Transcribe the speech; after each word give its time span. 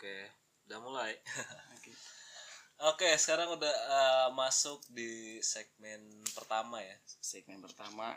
Oke, 0.00 0.16
udah 0.64 0.80
mulai. 0.80 1.12
Oke. 1.76 1.92
Oke, 2.88 3.08
sekarang 3.20 3.52
udah 3.52 3.68
eh, 3.68 4.28
masuk 4.32 4.80
di 4.88 5.36
segmen 5.44 6.24
pertama 6.32 6.80
ya. 6.80 6.96
Segmen 7.04 7.60
pertama 7.60 8.16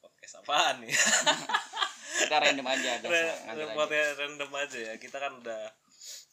Podcast 0.00 0.40
apaan 0.40 0.80
nih? 0.80 0.88
kita 2.24 2.32
random 2.32 2.64
aja 2.64 2.96
ngambil 2.96 3.68
aja. 3.68 3.76
Podcast 3.76 4.12
random 4.24 4.50
aja 4.56 4.78
ya. 4.80 4.94
Kita 4.96 5.20
kan 5.20 5.36
udah 5.44 5.68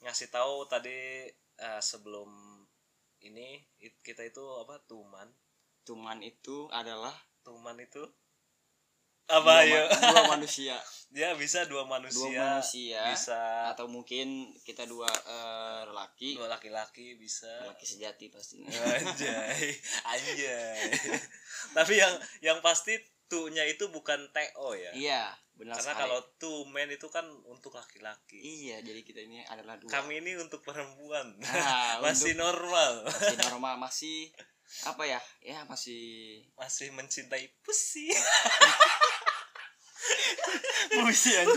ngasih 0.07 0.31
tahu 0.31 0.63
tadi 0.71 1.27
eh, 1.59 1.81
sebelum 1.83 2.31
ini 3.27 3.59
it- 3.83 3.99
kita 3.99 4.23
itu 4.23 4.47
apa? 4.63 4.79
Tuman. 4.87 5.27
Tuman 5.83 6.23
itu 6.23 6.71
adalah 6.71 7.11
Tuman 7.43 7.75
itu 7.83 7.99
apa 9.27 9.53
ya? 9.67 9.83
dua 9.91 10.23
manusia. 10.31 10.75
Dia 11.07 11.31
bisa 11.39 11.63
dua 11.63 11.87
dua 11.87 11.97
manusia, 11.97 12.59
manusia 12.59 12.99
bisa. 13.15 13.71
Atau 13.71 13.87
mungkin 13.87 14.51
kita 14.67 14.83
dua 14.83 15.07
eh, 15.07 15.81
lelaki. 15.87 16.35
Dua 16.35 16.51
laki-laki 16.51 17.15
bisa. 17.15 17.47
Lelaki 17.63 17.87
sejati 17.87 18.27
pastinya. 18.27 18.75
Anjay. 18.75 19.71
Anjay. 20.11 20.91
Tapi 21.77 21.93
yang 21.95 22.13
yang 22.43 22.59
pasti 22.59 22.99
tuhnya 23.31 23.63
itu 23.63 23.87
bukan 23.87 24.31
TO 24.35 24.75
ya? 24.75 24.91
Iya 24.95 25.23
benar 25.57 25.73
karena 25.73 25.97
sekali. 25.97 26.01
kalau 26.05 26.19
two 26.37 26.69
men 26.69 26.91
itu 26.93 27.07
kan 27.09 27.25
untuk 27.49 27.73
laki-laki. 27.73 28.37
Iya 28.37 28.83
jadi 28.83 29.01
kita 29.01 29.23
ini 29.23 29.41
adalah 29.47 29.79
dua. 29.79 29.89
Kami 29.89 30.21
ini 30.21 30.35
untuk 30.37 30.61
perempuan. 30.61 31.33
Nah, 31.39 32.03
masih 32.03 32.35
untuk- 32.35 32.45
normal. 32.45 33.07
masih 33.07 33.37
normal 33.47 33.73
masih 33.79 34.17
apa 34.83 35.07
ya? 35.07 35.23
Ya 35.39 35.63
masih 35.65 36.43
masih 36.59 36.91
mencintai 36.91 37.47
pussy 37.63 38.11
pusi 40.99 41.31
aja 41.41 41.53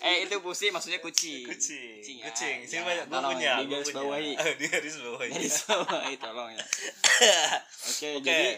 eh 0.00 0.16
itu 0.22 0.36
pusi 0.38 0.68
maksudnya 0.68 0.98
kucing 0.98 1.44
kucing 1.44 2.16
ya. 2.16 2.24
kucing 2.26 2.56
sih 2.62 2.76
Ya, 2.76 2.82
banyak 2.82 3.04
gue 3.04 3.12
tolong 3.12 3.32
punya 3.32 3.52
di 3.60 3.66
garis 3.66 3.90
bawahi. 3.90 4.30
di 4.54 4.66
garis 4.66 4.96
bawahi 4.98 5.28
garis 5.30 5.56
bawahi 5.64 6.14
tolong 6.16 6.50
ya 6.50 6.64
oke 7.90 8.08
Oke. 8.14 8.22
jadi 8.22 8.48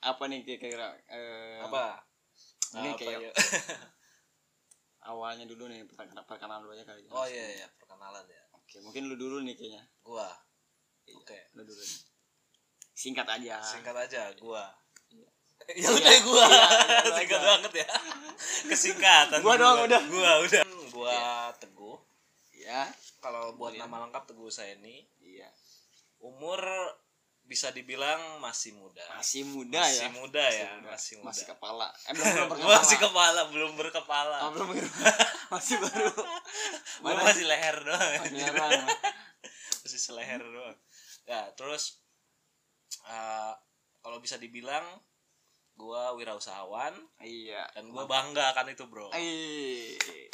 apa 0.00 0.22
nih 0.26 0.38
kira-kira 0.42 0.86
eh, 1.06 1.60
apa 1.60 2.00
Ini 2.72 2.88
Apa 2.88 2.96
kayak- 2.96 3.20
ya? 3.20 3.32
awalnya 5.02 5.44
dulu 5.44 5.66
nih 5.66 5.82
perkenalan, 5.86 6.22
perkenalan 6.24 6.60
dulu 6.62 6.72
aja 6.72 6.84
kali 6.84 7.02
oh 7.08 7.26
iya 7.26 7.44
iya 7.56 7.66
perkenalan 7.74 8.24
ya 8.24 8.42
oke 8.52 8.76
mungkin 8.80 9.02
lu 9.06 9.16
dulu 9.16 9.42
nih 9.42 9.54
kayaknya 9.54 9.82
gua 10.00 10.28
Iya. 11.02 11.16
oke 11.16 11.38
lu 11.52 11.62
dulu 11.64 11.80
nih. 11.80 12.00
singkat 12.92 13.24
aja 13.26 13.56
singkat 13.58 13.96
aja 13.98 14.28
gua. 14.36 14.68
Ya 15.76 15.88
udah 15.90 16.14
gua 16.26 16.44
Iya, 16.46 16.68
iya, 17.06 17.10
singkat 17.18 17.40
banget 17.42 17.72
ya. 17.84 17.88
Kesingkatan 18.70 19.38
Gua 19.44 19.54
doang, 19.58 19.86
udah. 19.86 20.00
gua 20.10 20.32
udah. 20.46 20.62
Gua 20.90 21.18
teguh. 21.58 21.98
Ya 22.60 22.86
kalau 23.20 23.54
buat 23.56 23.74
Iya. 23.76 23.84
nama 23.86 24.08
lengkap 24.08 24.30
teguh 24.32 24.48
saya 24.48 24.76
ini 24.78 25.04
iya. 25.20 25.48
umur 26.20 26.60
bisa 27.44 27.74
dibilang 27.74 28.38
masih 28.38 28.78
muda. 28.78 29.02
Masih 29.18 29.42
muda 29.42 29.82
masih 29.82 30.06
ya? 30.06 30.10
muda 30.14 30.44
ya 30.54 30.68
muda. 30.78 30.94
masih 30.94 31.14
muda. 31.18 31.26
Masih 31.34 31.44
kepala. 31.50 31.86
Eh 32.06 32.12
belum 32.14 32.30
belum 32.30 32.46
berkepala. 32.54 32.78
Masih 32.78 32.98
kepala 33.02 33.40
belum 33.50 33.72
berkepala. 33.74 34.38
Oh, 34.46 34.50
belum 34.54 34.68
masih 35.50 35.76
baru. 35.82 36.12
Mana? 37.02 37.20
masih 37.26 37.44
leher 37.50 37.76
doang. 37.82 38.10
Masih 38.22 38.32
nyerang. 38.38 38.82
masih 39.82 39.98
seleher 39.98 40.42
doang. 40.46 40.76
Ya 41.26 41.50
terus 41.58 41.98
eh, 43.10 43.52
kalau 43.98 44.22
bisa 44.22 44.38
dibilang 44.38 44.86
gua 45.80 46.12
wirausahawan 46.12 46.92
iya 47.18 47.64
dan 47.72 47.88
gua 47.88 48.04
bangga 48.04 48.52
kan 48.52 48.68
itu 48.68 48.84
bro 48.84 49.08
gua 49.08 49.16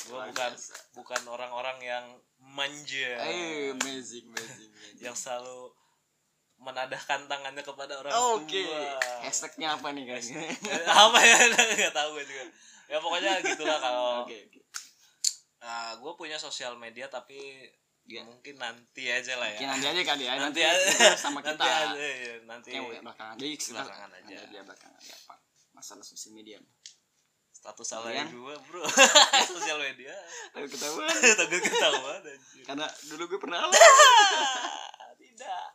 luar 0.06 0.27
bukan 0.30 0.53
bukan 0.92 1.22
orang-orang 1.25 1.78
yang 1.80 2.05
manja 2.36 3.14
Ay, 3.22 3.70
amazing, 3.70 4.27
amazing, 4.27 4.70
amazing. 4.70 4.98
yang 5.00 5.14
selalu 5.14 5.70
menadahkan 6.56 7.28
tangannya 7.28 7.61
kepada 7.61 8.00
orang 8.00 8.12
Oke, 8.34 8.64
tua 8.64 8.97
hashtagnya 9.20 9.77
apa 9.77 9.92
nih 9.92 10.08
guys? 10.08 10.33
apa 11.04 11.19
ya 11.21 11.37
nggak 11.78 11.94
tahu 11.94 12.09
gue 12.16 12.25
juga 12.25 12.44
ya 12.87 12.97
pokoknya 12.98 13.32
gitulah 13.44 13.78
kalau 13.78 14.09
Oke, 14.25 14.37
oke. 14.47 14.60
gue 16.00 16.12
punya 16.15 16.37
sosial 16.37 16.75
media 16.75 17.06
tapi 17.06 17.38
Iya. 18.06 18.22
mungkin 18.22 18.54
nanti 18.54 19.10
aja 19.10 19.34
lah 19.34 19.50
ya 19.50 19.59
Oke, 19.59 19.66
nanti 19.66 19.87
aja 19.91 20.03
kali 20.06 20.22
ya. 20.22 20.32
nanti, 20.38 20.62
Nanti, 20.62 20.94
aja 20.94 21.19
sama 21.19 21.42
kita. 21.42 21.59
nanti 21.59 21.66
aja 21.66 22.04
ya, 22.06 22.34
nanti 22.47 22.71
Oke, 22.78 23.03
belakangan. 23.03 23.34
Jadi 23.34 23.50
Belakangan 23.66 24.10
aja. 24.15 24.22
nanti 24.22 24.34
dia 24.47 24.62
belakangan 24.62 25.00
ya. 25.03 25.16
Masalah 25.76 26.00
sosial 26.03 26.32
media. 26.32 26.56
status 27.53 27.84
salah 27.87 28.09
Kalian? 28.09 28.28
dua 28.31 28.53
bro 28.62 28.84
sosial 29.50 29.76
media 29.78 30.12
Tapi 30.50 30.66
ketahuan. 30.66 31.09
takut 31.41 31.60
ketahuan 31.62 32.20
anjir. 32.22 32.64
Karena 32.64 32.87
dulu 33.06 33.22
gue 33.26 33.38
pernah 33.38 33.60
tidak 35.19 35.66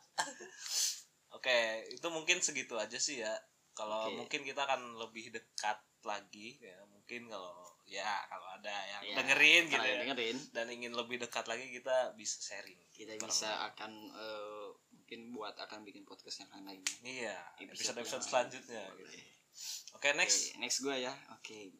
oke 1.31 1.57
itu 1.89 2.07
mungkin 2.07 2.37
segitu 2.39 2.75
aja 2.75 2.97
sih 2.97 3.19
ya 3.19 3.33
kalau 3.71 4.07
Oke. 4.07 4.17
mungkin 4.17 4.41
kita 4.43 4.61
akan 4.61 4.93
lebih 4.95 5.31
dekat 5.31 5.79
lagi 6.01 6.59
ya 6.59 6.75
mungkin 6.85 7.25
kalau 7.25 7.55
ya 7.83 8.05
kalau 8.25 8.47
ada 8.53 8.71
yang 8.87 9.01
Ya, 9.03 9.15
dengerin 9.17 9.63
gitu 9.67 9.81
ya 9.81 9.97
dengerin, 10.01 10.37
dan 10.51 10.65
ingin 10.69 10.91
lebih 10.91 11.17
dekat 11.17 11.45
lagi 11.45 11.65
kita 11.71 12.13
bisa 12.13 12.37
sharing 12.41 12.77
kita 12.89 13.15
Bareng. 13.15 13.25
bisa 13.25 13.49
akan 13.67 13.91
eh, 14.11 14.65
mungkin 14.91 15.19
buat 15.31 15.55
akan 15.57 15.81
bikin 15.81 16.03
podcast 16.03 16.41
yang 16.41 16.51
lain 16.53 16.77
lainnya. 16.77 16.95
iya 17.01 17.37
Episode 17.57 17.95
episode 17.95 17.97
episode 17.97 18.15
yang- 18.15 18.27
selanjutnya 18.27 18.83
gitu. 18.93 19.11
Oke 19.95 20.07
next 20.17 20.55
Oke, 20.55 20.59
next 20.61 20.77
gue 20.81 20.95
ya. 20.97 21.13
Oke. 21.35 21.71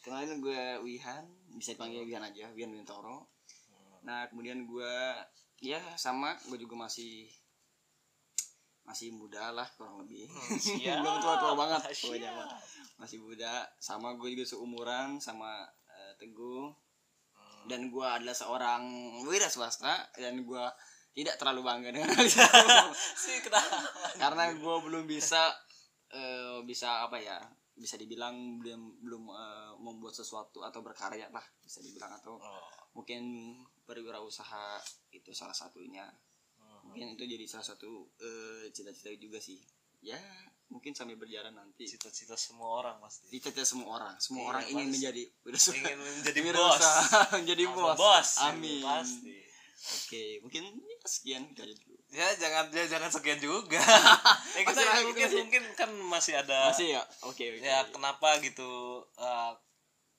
Kenalin 0.00 0.40
gue 0.40 0.80
Wihan, 0.80 1.28
bisa 1.56 1.76
dipanggil 1.76 2.08
Wihan 2.08 2.24
aja, 2.24 2.48
Wihan 2.56 2.72
Wintoro. 2.72 3.28
Nah, 4.04 4.24
kemudian 4.32 4.64
gue 4.64 4.94
ya 5.60 5.80
sama, 6.00 6.36
gue 6.48 6.56
juga 6.56 6.88
masih 6.88 7.28
masih 8.90 9.12
muda 9.12 9.52
lah 9.52 9.68
kurang 9.76 10.02
lebih. 10.02 10.26
siap. 10.58 11.04
Belum 11.04 11.16
tua-tua 11.20 11.52
banget 11.54 11.92
Siap. 11.92 12.10
pokoknya 12.10 12.30
mah. 12.32 12.48
Masih 12.96 13.18
muda, 13.20 13.68
sama 13.78 14.16
gue 14.16 14.28
juga 14.34 14.44
seumuran 14.48 15.20
sama 15.20 15.68
eh, 15.86 16.12
Teguh. 16.16 16.72
Hmm. 17.36 17.64
Dan 17.68 17.92
gue 17.92 18.02
adalah 18.02 18.34
seorang 18.34 18.82
wira 19.28 19.46
swasta 19.46 20.10
dan 20.16 20.42
gue 20.42 20.64
tidak 21.14 21.36
terlalu 21.36 21.60
bangga 21.66 21.90
dengan 21.92 22.08
hal 22.14 22.24
itu. 22.24 22.40
karena 24.22 24.44
gue 24.56 24.76
belum 24.86 25.04
bisa 25.04 25.52
eh, 26.14 26.58
bisa 26.66 27.06
apa 27.06 27.18
ya 27.18 27.38
bisa 27.80 27.96
dibilang 27.96 28.60
belum 28.60 29.00
belum 29.00 29.22
eh, 29.32 29.72
membuat 29.80 30.12
sesuatu 30.12 30.60
atau 30.60 30.84
berkarya 30.84 31.32
lah 31.32 31.44
bisa 31.64 31.80
dibilang 31.80 32.12
atau 32.20 32.36
oh. 32.36 32.70
mungkin 32.92 33.54
berwirausaha 33.88 34.78
itu 35.10 35.30
salah 35.34 35.56
satunya. 35.56 36.06
Hmm. 36.60 36.92
mungkin 36.92 37.16
itu 37.16 37.24
jadi 37.24 37.44
salah 37.48 37.66
satu 37.66 38.06
eh, 38.20 38.68
cita-cita 38.70 39.10
juga 39.16 39.40
sih. 39.40 39.58
Ya 40.00 40.20
mungkin 40.70 40.94
sambil 40.94 41.18
berjalan 41.18 41.56
nanti. 41.56 41.88
Cita-cita 41.88 42.38
semua 42.38 42.84
orang 42.84 42.96
pasti. 43.02 43.26
Cita-cita 43.32 43.66
semua 43.66 43.98
orang. 44.00 44.14
Semua 44.22 44.42
Iya, 44.44 44.50
orang 44.54 44.64
ingin 44.70 44.88
menjadi 44.94 45.22
ingin 45.26 45.98
menjadi 45.98 46.40
bos. 46.54 46.84
menjadi 47.40 47.64
bos, 47.74 47.96
bos 47.98 48.30
amin. 48.44 48.84
pasti. 48.84 49.36
Oke 49.80 50.24
mungkin 50.44 50.62
ya, 50.84 50.98
sekian. 51.08 51.42
dulu 51.56 51.89
ya 52.10 52.26
jangan 52.34 52.66
ya, 52.74 52.84
jangan 52.90 53.10
sekian 53.10 53.38
juga. 53.38 53.78
Ya 54.58 54.66
kita 54.66 54.82
Masih 54.82 55.04
mungkin 55.06 55.24
masih- 55.30 55.40
mungkin 55.46 55.62
kan 55.78 55.90
masih 56.10 56.34
ada 56.36 56.68
masih 56.68 56.98
ya? 56.98 57.02
Oke 57.24 57.44
oke. 57.54 57.62
Ya 57.62 57.86
kenapa 57.88 58.36
gitu 58.42 58.70
eh, 59.16 59.52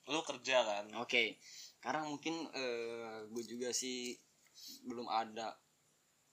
lu 0.10 0.20
kerja 0.24 0.64
kan? 0.64 0.86
Oke, 1.04 1.38
karena 1.84 2.02
mungkin 2.08 2.48
eh 2.56 3.22
gue 3.28 3.44
juga 3.46 3.70
sih 3.76 4.16
belum 4.88 5.06
ada 5.12 5.52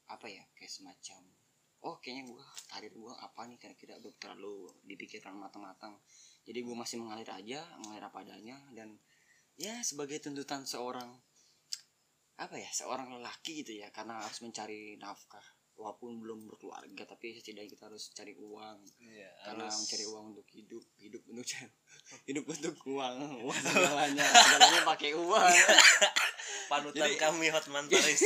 apa 0.09 0.27
ya 0.27 0.41
kayak 0.57 0.73
semacam 0.73 1.21
oh 1.79 1.95
kayaknya 2.03 2.27
gue 2.35 2.43
karir 2.67 2.91
gue 2.91 3.15
apa 3.19 3.41
nih 3.47 3.59
kira-kira? 3.61 3.99
Belum 4.03 4.15
terlalu 4.19 4.67
dipikirkan 4.87 5.35
matang-matang. 5.37 5.95
Jadi 6.43 6.59
gue 6.65 6.75
masih 6.75 6.97
mengalir 7.03 7.29
aja 7.29 7.61
mengalir 7.83 8.03
apa 8.03 8.25
adanya 8.25 8.57
dan 8.75 8.95
ya 9.59 9.75
sebagai 9.83 10.23
tuntutan 10.23 10.63
seorang 10.65 11.19
apa 12.39 12.55
ya 12.55 12.71
seorang 12.71 13.11
lelaki 13.19 13.67
gitu 13.67 13.75
ya 13.83 13.91
karena 13.91 14.23
harus 14.23 14.39
mencari 14.39 14.95
nafkah 15.03 15.43
walaupun 15.79 16.19
belum 16.19 16.51
berkeluarga 16.51 17.07
tapi 17.07 17.39
setidaknya 17.39 17.71
kita 17.71 17.87
harus 17.87 18.11
cari 18.11 18.35
uang. 18.35 18.83
Iya 18.99 19.31
karena 19.47 19.71
harus- 19.71 19.79
mencari 19.79 20.05
uang 20.05 20.25
untuk 20.35 20.47
hidup 20.51 20.85
hidup 20.99 21.23
untuk 21.31 21.47
hidup 22.29 22.45
untuk 22.45 22.75
uang 22.85 23.15
uang 23.47 23.61
segalanya. 23.63 24.27
Segalanya 24.27 24.83
pakai 24.85 25.11
uang. 25.15 25.55
Panutan 26.71 27.07
Jadi- 27.09 27.17
kami 27.17 27.47
Hotman 27.49 27.87
Paris. 27.91 28.21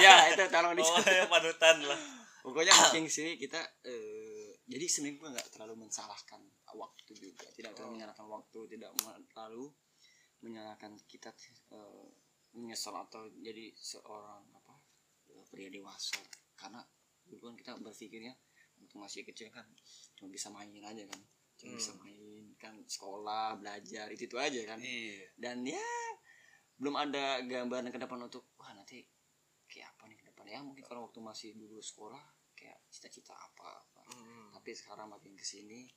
Ya 0.00 0.30
itu 0.30 0.44
tolong 0.48 0.72
oh 0.72 0.78
dicatat 0.78 1.12
ya 1.12 1.26
panutan 1.26 1.76
lah. 1.82 1.98
Pokoknya 2.40 2.72
makin 2.88 3.04
sini 3.06 3.34
kita 3.36 3.58
eh, 3.84 4.54
jadi 4.64 4.86
gue 5.12 5.28
nggak 5.28 5.48
terlalu 5.52 5.84
mensalahkan 5.84 6.40
waktu 6.72 7.12
juga. 7.18 7.50
Tidak 7.52 7.74
terlalu 7.74 7.90
Oh. 7.90 7.94
menyalahkan 7.98 8.26
waktu 8.30 8.58
tidak 8.70 8.90
terlalu 9.28 9.66
menyalahkan 10.40 10.94
kita 11.04 11.34
eh, 11.74 12.06
menyesal 12.54 12.94
atau 12.94 13.26
jadi 13.34 13.74
seorang 13.74 14.46
apa 14.54 14.74
pria 15.48 15.68
dewasa 15.68 16.16
karena 16.62 16.80
dulu 17.26 17.50
kan 17.50 17.56
kita 17.58 17.72
berpikirnya 17.76 18.32
waktu 18.78 18.94
masih 18.94 19.22
kecil 19.24 19.50
kan 19.50 19.66
cuma 20.14 20.30
bisa 20.30 20.46
main 20.48 20.70
aja 20.78 21.02
kan. 21.06 21.20
Cuma 21.58 21.74
Hmm. 21.74 21.78
bisa 21.78 21.92
main 21.98 22.22
kan 22.56 22.74
sekolah 22.86 23.58
belajar 23.58 24.06
itu 24.10 24.26
itu 24.26 24.36
aja 24.38 24.60
kan. 24.64 24.78
Iya. 24.78 25.26
Dan 25.34 25.66
ya 25.66 25.82
belum 26.78 26.94
ada 26.94 27.42
gambaran 27.42 27.90
ke 27.90 27.98
depan 27.98 28.18
untuk 28.20 28.50
wah 28.54 28.70
nanti 28.72 29.06
kayak 29.66 29.94
apa 29.94 30.06
nih 30.06 30.16
ke 30.18 30.24
depan? 30.30 30.44
Ya 30.46 30.58
mungkin 30.60 30.82
kalau 30.82 31.06
waktu 31.06 31.18
masih 31.18 31.50
dulu 31.54 31.78
sekolah 31.78 32.22
kayak 32.52 32.78
cita-cita 32.88 33.32
apa, 33.32 33.66
apa. 33.80 34.00
Mm-mm. 34.12 34.52
tapi 34.52 34.76
sekarang 34.76 35.08
makin 35.08 35.32
ke 35.32 35.42
sini 35.42 35.88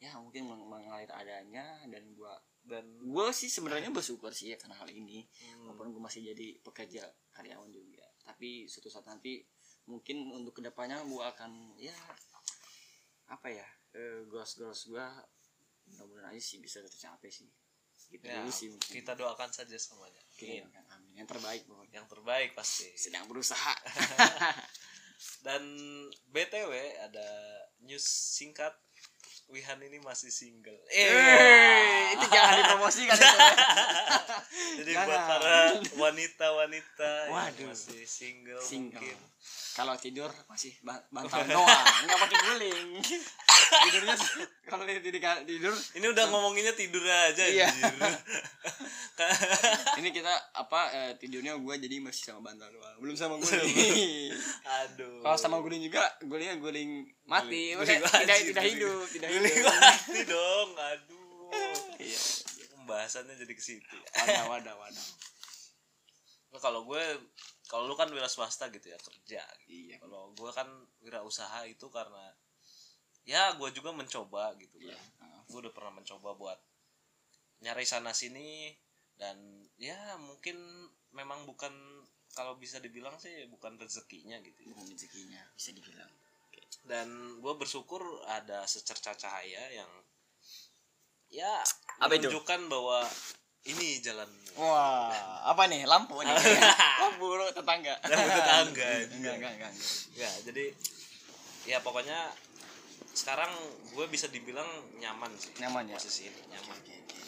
ya 0.00 0.16
mungkin 0.16 0.48
meng- 0.48 0.64
mengalir 0.66 1.06
adanya 1.06 1.84
dan 1.86 2.02
gua 2.16 2.32
dan 2.64 2.82
gua 3.04 3.28
sih 3.30 3.46
sebenarnya 3.46 3.92
bersyukur 3.92 4.32
sih 4.32 4.52
ya 4.52 4.56
karena 4.56 4.74
hal 4.74 4.88
ini. 4.88 5.28
Mm, 5.28 5.68
walaupun 5.68 5.92
gue 5.92 6.02
masih 6.02 6.24
jadi 6.24 6.56
pekerja 6.60 7.04
karyawan 7.30 7.68
juga. 7.68 8.04
Tapi 8.24 8.64
suatu 8.64 8.88
saat 8.88 9.04
nanti 9.04 9.44
mungkin 9.88 10.28
untuk 10.32 10.58
ke 10.58 10.62
depannya 10.64 11.00
gue 11.02 11.24
akan 11.24 11.76
ya 11.80 11.94
apa 13.30 13.48
ya 13.48 13.66
eh, 13.94 14.26
goals-goals 14.26 14.90
gue 14.90 15.06
mudah-mudahan 15.90 16.30
aja 16.34 16.42
sih 16.42 16.58
bisa 16.62 16.82
tercapai 16.82 17.30
sih. 17.30 17.50
Gitu 18.10 18.26
ya, 18.26 18.42
sih 18.50 18.66
mungkin. 18.74 18.90
kita 18.90 19.14
doakan 19.14 19.50
saja 19.54 19.76
semuanya. 19.78 20.18
Iya, 20.34 20.66
kan, 20.66 20.82
amin. 20.98 21.22
Yang 21.22 21.28
terbaik 21.36 21.62
pokoknya 21.66 22.02
yang 22.02 22.08
terbaik 22.10 22.50
pasti. 22.58 22.90
Sedang 22.98 23.26
berusaha. 23.30 23.74
Dan 25.46 25.62
btw 26.32 26.72
ada 27.06 27.28
news 27.84 28.02
singkat 28.02 28.72
Wihan 29.50 29.82
ini 29.82 29.98
masih 29.98 30.30
single. 30.30 30.78
Eh, 30.88 32.14
itu 32.14 32.26
jangan 32.30 32.54
dipromosikan 32.56 33.18
itu. 33.18 33.38
Jadi 34.78 34.92
jangan. 34.94 35.06
buat 35.06 35.22
para 35.26 35.56
wanita-wanita 35.98 37.10
yang 37.26 37.68
masih 37.68 38.06
single, 38.06 38.62
single. 38.62 39.02
mungkin. 39.02 39.18
Kalau 39.70 39.94
tidur 39.96 40.30
masih 40.46 40.74
ba- 40.80 41.02
bantal 41.08 41.42
doang 41.46 41.84
nggak 42.04 42.18
pakai 42.20 42.38
guling 42.44 42.88
tidurnya 43.70 44.16
kalau 44.70 44.82
dia 44.84 44.98
tidur 44.98 45.20
tidur. 45.46 45.74
Ini 45.94 46.06
udah 46.10 46.24
ngomonginnya 46.28 46.74
tidur 46.74 47.02
aja 47.02 47.44
Iya. 47.46 47.70
ini 50.00 50.08
kita 50.10 50.32
apa 50.56 50.80
eh, 50.90 51.12
tidurnya 51.20 51.54
gue 51.58 51.74
jadi 51.76 51.96
masih 52.00 52.32
sama 52.32 52.50
bantal 52.50 52.72
doang. 52.72 52.96
Belum 52.98 53.14
sama 53.14 53.36
guling 53.36 54.32
aduh. 54.82 55.20
Kalau 55.22 55.38
sama 55.38 55.60
guling 55.60 55.82
juga 55.84 56.02
gulingnya 56.24 56.56
guling 56.58 57.06
mati. 57.24 57.76
Guling- 57.76 58.00
guling 58.00 58.00
tidak 58.00 58.36
wajib, 58.36 58.46
tidak 58.54 58.64
hidup 58.64 59.04
tidak 59.12 59.28
Guling 59.30 59.54
hidup. 59.54 59.74
mati 59.76 60.20
dong 60.24 60.70
aduh. 60.74 61.18
Iya. 62.00 62.20
Pembahasannya 62.80 63.34
jadi 63.36 63.52
ke 63.54 63.62
situ. 63.62 63.96
Wadah 64.16 64.44
wadah 64.48 64.74
wadah. 64.74 65.06
Nah, 66.50 66.58
kalau 66.58 66.82
gue 66.82 67.02
kalau 67.70 67.86
lu 67.86 67.94
kan 67.94 68.10
wira 68.10 68.26
swasta 68.26 68.66
gitu 68.72 68.90
ya 68.90 68.98
kerja. 68.98 69.44
Gitu. 69.68 69.94
iya. 69.94 69.96
Kalau 70.02 70.34
gue 70.34 70.50
kan 70.50 70.66
wira 70.98 71.22
usaha 71.22 71.62
itu 71.68 71.86
karena 71.92 72.34
ya 73.28 73.54
gue 73.56 73.68
juga 73.76 73.92
mencoba 73.92 74.56
gitu 74.56 74.80
iya. 74.80 74.96
Kan 75.20 75.44
gue 75.50 75.58
udah 75.66 75.72
pernah 75.74 75.92
mencoba 76.00 76.34
buat 76.38 76.58
nyari 77.60 77.84
sana 77.84 78.16
sini 78.16 78.72
dan 79.20 79.36
ya 79.76 80.16
mungkin 80.16 80.56
memang 81.12 81.44
bukan 81.44 81.72
kalau 82.32 82.56
bisa 82.56 82.78
dibilang 82.78 83.18
sih 83.18 83.50
bukan 83.50 83.76
rezekinya 83.76 84.38
gitu 84.40 84.64
ya. 84.64 84.72
bukan 84.72 84.86
rezekinya 84.94 85.42
bisa 85.52 85.70
dibilang. 85.74 86.10
Dan 86.86 87.38
gue 87.42 87.54
bersyukur 87.58 88.00
ada 88.24 88.64
secerca 88.64 89.12
cahaya 89.12 89.68
yang 89.74 89.90
ya 91.30 91.60
Apa 92.00 92.16
itu? 92.16 92.26
menunjukkan 92.26 92.60
bahwa 92.70 93.04
ini 93.68 94.00
jalan. 94.00 94.30
Wah 94.56 95.12
apa 95.52 95.68
nih? 95.68 95.84
Lampu 95.84 96.24
nih? 96.24 96.32
Lampu 97.04 97.26
tetangga. 97.52 97.94
Lampu 98.08 98.28
tetangga. 98.32 98.88
enggak 99.20 99.34
enggak. 99.36 99.52
enggak. 99.60 99.72
Ya 100.16 100.30
jadi 100.48 100.64
ya 101.68 101.78
pokoknya 101.84 102.32
sekarang 103.20 103.52
gue 103.92 104.06
bisa 104.08 104.32
dibilang 104.32 104.66
nyaman 104.96 105.28
sih 105.36 105.52
Nyaman 105.60 105.92
ya? 105.92 105.96
posisi 106.00 106.32
ini 106.32 106.40
nyaman. 106.48 106.76
Oke, 106.80 106.94
oke. 107.04 107.20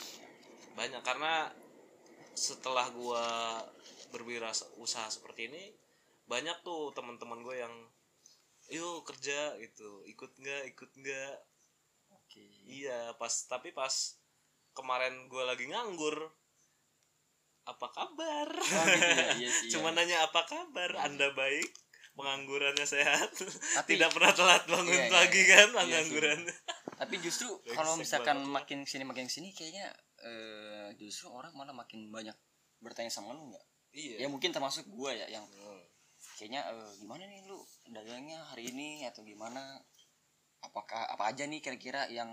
banyak 0.73 1.03
karena 1.05 1.53
setelah 2.33 2.89
gue 2.89 3.27
berwirausaha 4.09 5.12
seperti 5.12 5.53
ini 5.53 5.65
banyak 6.25 6.65
tuh 6.65 6.97
teman-teman 6.97 7.44
gue 7.44 7.61
yang 7.61 7.75
yuk 8.73 9.05
kerja 9.05 9.61
gitu. 9.61 10.00
Ikut 10.09 10.33
nggak? 10.41 10.62
Ikut 10.73 10.91
nggak? 10.97 11.35
Oke. 12.17 12.41
Iya 12.65 13.12
pas 13.21 13.33
tapi 13.44 13.77
pas 13.77 14.17
kemarin 14.73 15.29
gue 15.29 15.44
lagi 15.44 15.69
nganggur 15.69 16.17
apa 17.69 17.87
kabar? 17.93 18.49
Oh, 18.49 18.85
gitu 18.89 19.12
ya, 19.12 19.29
iya 19.37 19.50
cuma 19.77 19.93
iya. 19.93 19.97
nanya 20.00 20.17
apa 20.25 20.41
kabar? 20.49 21.05
Anda 21.05 21.37
baik 21.37 21.81
penganggurannya 22.12 22.85
sehat 22.85 23.31
Tapi- 23.75 23.91
tidak 23.91 24.11
pernah 24.11 24.31
telat 24.31 24.62
bangun 24.64 24.91
Iya, 24.91 25.03
iya, 25.03 25.11
pagi 25.11 25.38
iya. 25.38 25.50
kan 25.50 25.67
Iya 25.67 25.75
pengangguran 25.75 26.41
tapi 26.94 27.14
justru 27.19 27.49
kalau 27.69 27.97
misalkan 27.97 28.38
banget. 28.38 28.55
makin 28.55 28.79
sini 28.85 29.03
makin 29.03 29.26
sini 29.26 29.50
kayaknya 29.50 29.91
eh, 30.20 30.88
justru 30.97 31.26
orang 31.29 31.50
malah 31.53 31.73
makin 31.73 32.09
banyak 32.09 32.37
bertanya 32.79 33.09
sama 33.09 33.32
lu 33.32 33.49
nggak 33.49 33.64
iya 33.93 34.23
ya 34.23 34.29
mungkin 34.29 34.50
termasuk 34.50 34.87
gua 34.88 35.11
ya 35.11 35.26
yang 35.29 35.43
Hmm. 35.43 35.82
kayaknya 36.37 36.62
eh, 36.64 36.91
gimana 36.97 37.25
nih 37.25 37.43
lu 37.43 37.59
dagangnya 37.87 38.38
hari 38.44 38.69
ini 38.69 39.03
atau 39.05 39.23
gimana 39.23 39.82
apakah 40.61 41.03
apa 41.08 41.29
aja 41.29 41.43
nih 41.43 41.58
kira-kira 41.58 42.06
yang 42.08 42.29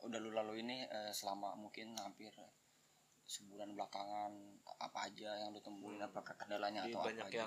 udah 0.00 0.18
lu 0.18 0.30
lalui 0.30 0.60
ini 0.60 0.84
eh, 0.84 1.10
selama 1.10 1.54
mungkin 1.54 1.96
hampir 1.96 2.30
sebulan 3.24 3.72
belakangan 3.72 4.30
apa 4.78 4.98
aja 5.04 5.32
yang 5.34 5.50
lu 5.50 5.58
temuin 5.58 5.96
Hmm. 5.96 6.06
apakah 6.06 6.36
kendalanya 6.36 6.84
Jadi 6.84 6.92
atau 6.92 7.00
banyak 7.02 7.24
apa 7.24 7.32
aja? 7.32 7.44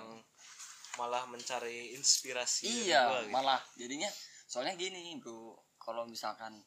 Malah 0.98 1.24
mencari 1.30 1.94
inspirasi 1.94 2.90
iya 2.90 3.06
gua 3.06 3.20
gitu. 3.22 3.30
malah. 3.32 3.60
Jadinya 3.78 4.10
soalnya 4.50 4.74
gini 4.74 5.14
bro. 5.22 5.54
Kalau 5.78 6.04
misalkan 6.04 6.58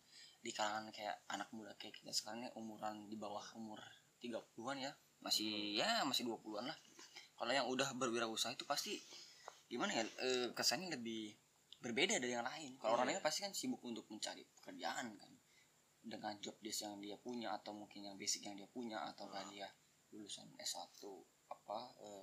di 0.42 0.50
kalangan 0.50 0.90
kayak 0.90 1.22
anak 1.30 1.52
muda 1.54 1.76
kayak 1.78 1.94
kita 1.94 2.10
sekarang 2.10 2.42
ini 2.42 2.50
umuran 2.58 3.06
di 3.06 3.20
bawah 3.20 3.44
umur 3.54 3.78
30-an 4.18 4.78
ya 4.80 4.92
masih 5.22 5.78
ya 5.78 6.02
masih 6.08 6.26
20-an 6.26 6.66
lah. 6.66 6.78
Kalau 7.38 7.52
yang 7.52 7.68
udah 7.70 7.94
berwirausaha 7.94 8.56
itu 8.56 8.66
pasti 8.66 8.98
gimana 9.70 9.94
ya 9.94 10.04
eh, 10.24 10.48
kesannya 10.56 10.96
lebih 10.98 11.36
berbeda 11.82 12.18
dari 12.18 12.34
yang 12.34 12.46
lain. 12.46 12.78
Kalau 12.82 12.98
orang 12.98 13.10
Iya. 13.12 13.18
lain 13.20 13.26
pasti 13.26 13.40
kan 13.46 13.54
sibuk 13.54 13.82
untuk 13.86 14.06
mencari 14.10 14.42
pekerjaan 14.58 15.14
kan. 15.18 15.32
Dengan 16.02 16.34
job 16.42 16.58
desk 16.58 16.82
yang 16.86 16.98
dia 16.98 17.18
punya 17.22 17.54
atau 17.54 17.78
mungkin 17.78 18.02
yang 18.02 18.18
basic 18.18 18.42
yang 18.46 18.58
dia 18.58 18.66
punya 18.70 18.98
atau 19.14 19.30
kan 19.30 19.46
dia 19.54 19.70
lulusan 20.10 20.50
S1 20.58 20.98
apa 21.48 21.78
eh, 22.02 22.21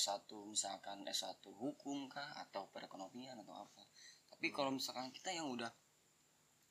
S1 0.00 0.24
misalkan 0.48 1.04
S1 1.04 1.44
hukum 1.44 2.08
kah 2.08 2.32
atau 2.40 2.72
perekonomian 2.72 3.36
atau 3.38 3.52
apa. 3.60 3.82
Tapi 4.30 4.46
Hmm. 4.48 4.54
kalau 4.56 4.70
misalkan 4.72 5.12
kita 5.12 5.28
yang 5.30 5.52
udah 5.52 5.68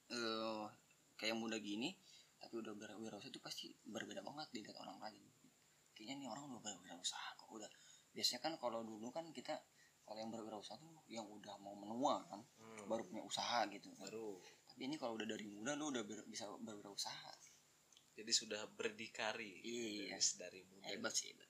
eh 0.10 0.66
kayak 1.14 1.38
muda 1.38 1.62
gini 1.62 1.94
tapi 2.40 2.56
udah 2.58 2.74
berwirausaha 2.74 3.30
itu 3.30 3.38
pasti 3.38 3.68
berbeda 3.86 4.24
banget 4.24 4.48
dilihat 4.50 4.78
orang 4.80 4.98
lain. 4.98 5.22
Kayaknya 5.94 6.16
nih 6.24 6.28
orang 6.32 6.44
udah 6.50 6.62
berwirausaha 6.64 7.30
kok 7.36 7.50
udah. 7.52 7.70
Biasanya 8.10 8.40
kan 8.42 8.54
kalau 8.58 8.82
dulu 8.82 9.12
kan 9.12 9.28
kita 9.30 9.54
kalau 10.02 10.18
yang 10.18 10.32
berwirausaha 10.34 10.80
tuh 10.80 10.90
yang 11.06 11.28
udah 11.28 11.54
mau 11.62 11.76
menua 11.76 12.26
kan 12.26 12.42
Hmm, 12.58 12.88
baru 12.90 13.04
punya 13.06 13.22
usaha 13.22 13.68
gitu 13.70 13.92
kan. 13.94 14.08
baru. 14.08 14.40
Tapi 14.66 14.82
ini 14.88 14.96
kalau 14.96 15.14
udah 15.14 15.28
dari 15.28 15.46
muda 15.46 15.76
lu 15.76 15.92
udah 15.94 16.02
ber- 16.02 16.26
bisa 16.26 16.48
berwirausaha. 16.58 17.30
Jadi 18.16 18.32
sudah 18.34 18.66
berdikari 18.72 19.60
Iya. 19.62 20.18
Dari 20.40 20.64
muda. 20.66 20.88
Hebat 20.88 21.14
sih 21.14 21.30
hebat 21.30 21.48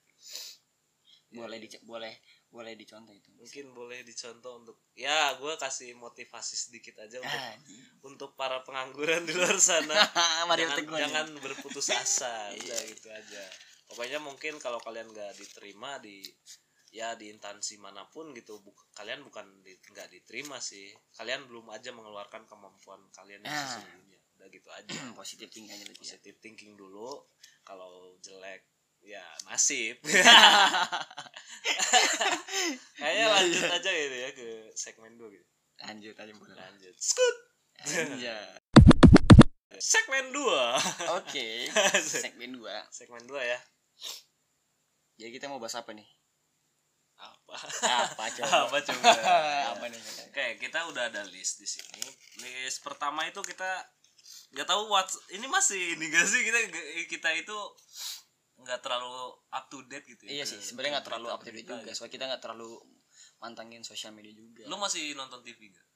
boleh 1.29 1.57
iya. 1.57 1.65
dic- 1.69 1.85
boleh 1.85 2.13
boleh 2.49 2.73
dicontoh 2.73 3.13
itu 3.13 3.29
mungkin 3.37 3.65
boleh 3.77 4.01
dicontoh 4.01 4.65
untuk 4.65 4.77
ya 4.97 5.37
gue 5.37 5.53
kasih 5.55 5.93
motivasi 5.93 6.57
sedikit 6.57 6.97
aja 7.05 7.21
untuk 7.21 7.37
ah, 7.37 7.55
untuk 8.01 8.29
para 8.33 8.65
pengangguran 8.65 9.21
di 9.29 9.37
luar 9.37 9.53
sana 9.61 9.93
jangan, 10.49 10.89
jangan 10.89 11.27
berputus 11.37 11.93
asa 11.93 12.49
Iya. 12.57 12.65
udah 12.65 12.81
gitu 12.89 13.07
aja 13.13 13.43
pokoknya 13.85 14.17
mungkin 14.17 14.57
kalau 14.57 14.81
kalian 14.81 15.09
nggak 15.09 15.37
diterima 15.37 16.01
di 16.01 16.25
ya 16.89 17.13
di 17.13 17.29
instansi 17.29 17.77
mana 17.77 18.09
pun 18.09 18.33
gitu 18.33 18.57
bu- 18.65 18.73
kalian 18.97 19.21
bukan 19.21 19.45
di- 19.61 19.77
nggak 19.93 20.09
diterima 20.09 20.57
sih 20.57 20.89
kalian 21.13 21.45
belum 21.45 21.69
aja 21.69 21.93
mengeluarkan 21.93 22.49
kemampuan 22.49 23.05
kalian 23.13 23.45
yang 23.45 23.53
Ah. 23.53 23.77
sesungguhnya 23.77 24.17
udah 24.41 24.47
gitu 24.49 24.69
aja 24.73 24.89
positif 25.19 25.45
aja 25.53 25.85
berarti 25.85 25.93
ya. 25.93 26.17
positive 26.17 26.37
thinking 26.41 26.73
dulu 26.73 27.21
kalau 27.61 28.17
jelek 28.17 28.65
ya 29.01 29.23
nasib. 29.47 29.97
Kayaknya 32.99 33.25
Iya, 33.25 33.25
lanjut 33.31 33.63
iya. 33.63 33.77
aja 33.79 33.91
gitu 33.91 34.17
ya 34.17 34.29
ke 34.35 34.47
segmen 34.75 35.15
2 35.15 35.31
gitu. 35.31 35.45
Lanjut 35.79 36.15
aja 36.15 36.33
boleh. 36.35 36.55
Lanjut. 36.55 36.95
Skut 36.99 37.35
Anjay. 37.79 38.43
segmen 39.79 40.35
2 40.35 40.43
oke. 41.15 41.47
Segmen 42.03 42.51
2 42.59 42.67
segmen 42.91 43.23
2 43.23 43.39
ya. 43.39 43.59
Jadi 45.15 45.31
kita 45.31 45.47
mau 45.47 45.59
bahas 45.59 45.79
apa 45.79 45.95
nih? 45.95 46.03
Apa? 47.15 47.55
Apa 47.87 48.23
coba? 48.35 48.67
Apa 48.67 48.77
coba? 48.83 49.11
Apa 49.75 49.85
nih? 49.87 50.01
Oke 50.27 50.45
kita 50.59 50.83
udah 50.91 51.07
ada 51.07 51.23
list 51.31 51.63
di 51.63 51.67
sini. 51.67 52.03
List 52.43 52.83
pertama 52.83 53.23
itu 53.23 53.39
kita 53.39 53.67
nggak 54.51 54.67
tahu 54.67 54.91
what 54.91 55.07
ini 55.31 55.47
masih 55.47 55.95
ini 55.95 56.11
gak 56.11 56.27
sih? 56.27 56.43
Kita 56.43 56.59
kita 57.07 57.29
itu 57.39 57.57
nggak 58.59 58.79
terlalu 58.83 59.31
up 59.51 59.65
to 59.71 59.79
date 59.87 60.05
gitu 60.05 60.27
ya 60.27 60.41
iya 60.41 60.43
sih 60.45 60.59
sebenarnya 60.59 60.99
nggak 60.99 61.07
terlalu 61.07 61.27
up 61.31 61.41
to 61.41 61.49
date 61.49 61.63
juga 61.63 61.79
gitu. 61.83 61.95
soalnya 61.95 62.13
kita 62.13 62.23
nggak 62.27 62.43
terlalu 62.43 62.71
mantengin 63.39 63.83
sosial 63.83 64.11
media 64.11 64.35
juga 64.35 64.67
lu 64.67 64.75
masih 64.75 65.15
nonton 65.15 65.39
TV 65.43 65.71
gak? 65.71 65.87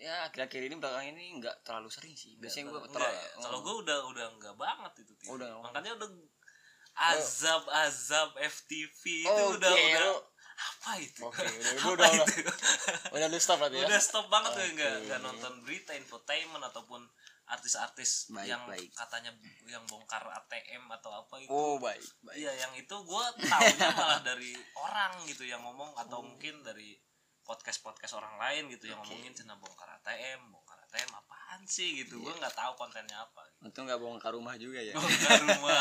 ya 0.00 0.24
akhir-akhir 0.26 0.72
ini 0.72 0.76
belakang 0.80 1.12
ini 1.12 1.36
nggak 1.36 1.62
terlalu 1.62 1.92
sering 1.92 2.16
sih 2.16 2.34
biasanya 2.40 2.72
gue 2.72 2.80
terlalu 2.90 3.12
ya? 3.12 3.28
kalau 3.44 3.58
gue 3.60 3.74
udah 3.84 3.98
udah 4.08 4.26
nggak 4.40 4.56
banget 4.56 4.92
itu 5.04 5.12
TV 5.20 5.28
Udah. 5.36 5.48
makanya 5.60 5.92
udah 6.00 6.08
azab 7.12 7.64
azab 7.88 8.30
FTV 8.36 9.02
itu 9.24 9.28
Oke, 9.30 9.56
udah 9.60 9.72
udah 9.72 10.12
apa 10.62 10.92
itu 11.00 11.20
Oke, 11.24 11.42
udah, 11.44 11.72
Apa 11.80 11.88
udah, 11.92 12.08
udah, 12.08 12.24
itu? 12.24 12.40
udah 13.16 13.26
lu 13.28 13.38
stop 13.40 13.58
berarti 13.60 13.76
ya. 13.80 13.86
udah 13.88 14.00
stop 14.00 14.26
banget 14.32 14.50
tuh 14.52 14.64
Oke. 14.64 14.72
nggak 14.76 14.94
nggak 15.08 15.20
nonton 15.24 15.52
berita 15.64 15.92
infotainment 15.96 16.64
ataupun 16.72 17.00
artis-artis 17.52 18.28
Baik, 18.28 18.48
yang 18.48 18.62
baik. 18.64 18.88
katanya 18.92 19.30
yang 19.64 19.84
bongkar 19.84 20.24
ATM 20.24 20.88
atau 20.90 21.12
apa 21.12 21.36
itu 21.36 21.48
Oh, 21.48 21.76
baik, 21.76 22.00
baik. 22.22 22.36
Iya 22.38 22.52
yang 22.58 22.72
itu 22.74 22.96
gue 22.96 23.24
tahunya 23.38 23.88
malah 23.92 24.20
dari 24.22 24.50
orang 24.74 25.12
gitu 25.24 25.44
yang 25.44 25.60
ngomong 25.60 25.92
atau 25.94 26.20
mungkin 26.20 26.60
dari 26.60 26.96
podcast 27.42 27.78
podcast 27.78 28.16
orang 28.16 28.38
lain 28.38 28.70
gitu 28.70 28.86
yang 28.86 28.96
Oh. 28.96 29.04
Oke. 29.04 29.12
ngomongin 29.12 29.32
tentang 29.32 29.58
bongkar 29.58 29.84
ATM 29.94 30.48
bongkar 30.48 30.78
ATM 30.82 31.10
apaan 31.12 31.60
sih 31.64 31.92
gitu 31.98 32.16
Iya. 32.16 32.24
gue 32.24 32.34
nggak 32.40 32.54
tahu 32.54 32.72
kontennya 32.74 33.16
apa 33.18 33.42
gitu. 33.46 33.60
Untung 33.62 33.84
nggak 33.84 33.98
bongkar 33.98 34.32
rumah 34.32 34.54
juga 34.56 34.80
ya. 34.80 34.94
bongkar 34.94 35.38
rumah 35.42 35.76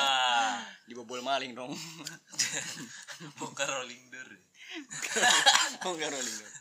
Dibobol 0.88 1.22
maling 1.22 1.54
dong. 1.54 1.72
bongkar 3.40 3.70
rolling 3.72 4.04
door 4.10 4.30
bongkar 5.84 6.10
rolling 6.10 6.38
dong. 6.38 6.54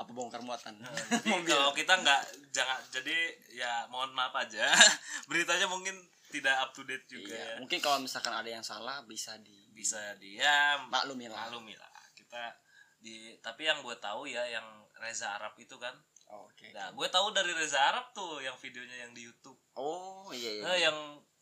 Apa 0.00 0.10
bongkar 0.10 0.40
muatan? 0.40 0.80
jadi 1.28 1.44
kalau 1.44 1.76
kita 1.76 1.92
nggak 1.92 2.22
jangan 2.50 2.80
jadi 2.88 3.16
ya 3.52 3.84
mohon 3.92 4.16
maaf 4.16 4.32
aja 4.32 4.64
beritanya 5.28 5.68
mungkin 5.68 5.92
tidak 6.32 6.56
up 6.56 6.70
to 6.72 6.80
date 6.88 7.04
juga 7.04 7.36
Iya, 7.36 7.44
ya. 7.44 7.54
mungkin 7.60 7.78
kalau 7.78 8.00
misalkan 8.00 8.32
ada 8.32 8.48
yang 8.48 8.64
salah 8.64 9.04
bisa 9.04 9.36
di 9.44 9.68
bisa 9.70 9.98
diam 10.16 10.88
maklumi 10.88 11.28
lah. 11.28 11.46
maklumi 11.46 11.76
lah 11.76 11.90
kita 12.16 12.54
di 12.96 13.36
tapi 13.40 13.68
yang 13.68 13.84
gue 13.84 13.96
tahu 13.98 14.24
ya 14.24 14.40
yang 14.46 14.64
Reza 14.96 15.36
Arab 15.36 15.52
itu 15.56 15.76
kan 15.76 15.92
Oh, 16.30 16.46
Oke. 16.46 16.70
Nah, 16.70 16.94
gue 16.94 17.08
tahu 17.10 17.34
dari 17.34 17.50
Reza 17.50 17.82
Arab 17.90 18.14
tuh 18.14 18.38
yang 18.38 18.54
videonya 18.54 19.02
yang 19.02 19.10
di 19.10 19.26
YouTube. 19.26 19.58
Oh 19.74 20.30
iya 20.30 20.50
iya. 20.54 20.62
Nah, 20.62 20.76
yang 20.78 20.98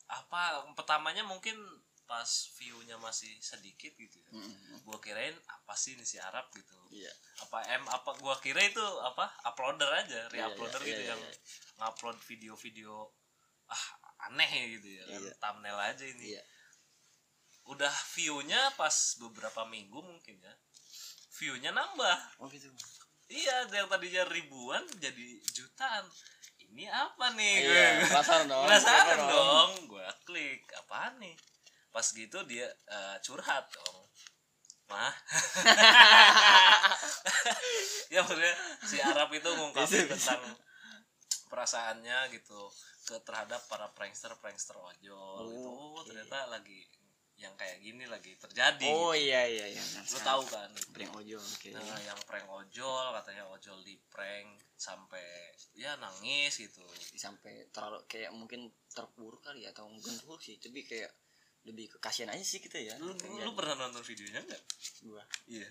apa 0.09 0.65
pertamanya 0.73 1.21
mungkin 1.29 1.61
pas 2.09 2.25
view-nya 2.57 2.97
masih 2.97 3.29
sedikit 3.45 3.93
gitu 3.93 4.17
ya. 4.17 4.33
Mm-mm. 4.33 4.81
Gue 4.81 4.99
kirain 5.05 5.37
apa 5.45 5.77
sih 5.77 5.93
ini 5.93 6.09
si 6.09 6.17
Arab 6.17 6.49
gitu. 6.57 6.73
Iya. 6.89 7.13
Apa 7.45 7.61
em 7.69 7.85
apa 7.85 8.17
gue 8.17 8.35
kira 8.41 8.65
itu 8.65 8.81
apa 9.05 9.29
uploader 9.45 9.93
aja, 9.93 10.25
Iya, 10.33 10.49
re-uploader 10.49 10.81
iya, 10.83 10.89
gitu 10.89 11.03
iya, 11.05 11.11
yang 11.13 11.21
iya. 11.21 11.37
ngupload 11.85 12.19
video-video 12.25 13.13
ah 13.69 13.85
aneh 14.33 14.49
gitu 14.81 14.89
ya 14.89 15.05
kan 15.05 15.21
Iya. 15.21 15.33
thumbnail 15.37 15.79
aja 15.79 16.05
ini. 16.09 16.33
Iya. 16.33 16.43
Udah 17.69 17.93
view-nya 18.17 18.73
pas 18.81 18.97
beberapa 19.21 19.69
minggu 19.69 20.01
mungkin 20.01 20.41
ya. 20.41 20.55
View-nya 21.37 21.77
nambah. 21.77 22.41
Oh 22.41 22.49
gitu. 22.49 22.73
Iya, 23.29 23.69
yang 23.69 23.93
tadinya 23.93 24.25
ribuan 24.33 24.81
jadi 24.97 25.37
jutaan. 25.53 26.09
Ini 26.57 26.89
apa 26.89 27.37
nih? 27.37 27.57
Iya, 27.69 27.89
penasaran 28.09 28.49
dong. 28.49 28.65
Penasaran 28.65 29.17
Kenapa 29.21 29.33
dong. 29.37 29.71
Gue 29.93 30.09
klik, 30.25 30.65
apaan 30.73 31.21
nih? 31.21 31.37
Pas 31.93 32.05
gitu 32.05 32.39
dia 32.45 32.69
eh, 32.69 33.17
curhat 33.25 33.65
dong. 33.73 34.05
Mah. 34.89 35.13
ya 38.13 38.25
maksudnya 38.25 38.55
si 38.89 38.97
Arab 39.05 39.29
itu 39.37 39.49
ngungkapin 39.53 40.09
tentang 40.09 40.41
perasaannya 41.53 42.33
gitu 42.33 42.73
ke 43.09 43.17
terhadap 43.25 43.61
para 43.69 43.89
prankster 43.93 44.33
prankster 44.41 44.77
ojol 44.77 45.49
gitu. 45.49 45.69
Oh, 45.69 46.01
Oke. 46.01 46.13
ternyata 46.13 46.49
lagi 46.53 46.85
yang 47.39 47.55
kayak 47.55 47.79
gini 47.79 48.05
lagi 48.11 48.35
terjadi. 48.35 48.91
Oh 48.91 49.15
iya 49.15 49.47
iya 49.47 49.67
iya. 49.71 49.83
Lu 50.11 50.19
tahu 50.21 50.43
kan? 50.51 50.69
Prank 50.91 51.23
ojol. 51.23 51.39
Oke. 51.39 51.71
Nah, 51.71 51.99
yang 52.03 52.19
prank 52.27 52.51
ojol 52.51 53.15
katanya 53.15 53.47
ojol 53.47 53.79
di 53.87 53.95
prank 54.11 54.59
sampai 54.75 55.55
ya 55.79 55.95
nangis 56.03 56.59
gitu. 56.59 56.83
Sampai 57.15 57.71
terlalu 57.71 58.03
kayak 58.11 58.35
mungkin 58.35 58.75
terpuruk 58.91 59.39
kali 59.39 59.65
ya 59.65 59.71
atau 59.71 59.87
mungkin 59.87 60.19
terpuruk 60.19 60.43
sih, 60.43 60.59
tapi 60.59 60.83
kayak 60.83 61.15
lebih 61.67 61.91
ke 61.91 61.99
kasihan 61.99 62.31
aja 62.31 62.45
sih 62.45 62.61
kita 62.61 62.79
ya. 62.79 62.95
Lu, 63.01 63.13
lu 63.17 63.51
pernah 63.57 63.75
nonton 63.75 64.03
videonya 64.03 64.41
enggak? 64.45 64.63
gua. 65.05 65.23
Iya. 65.49 65.69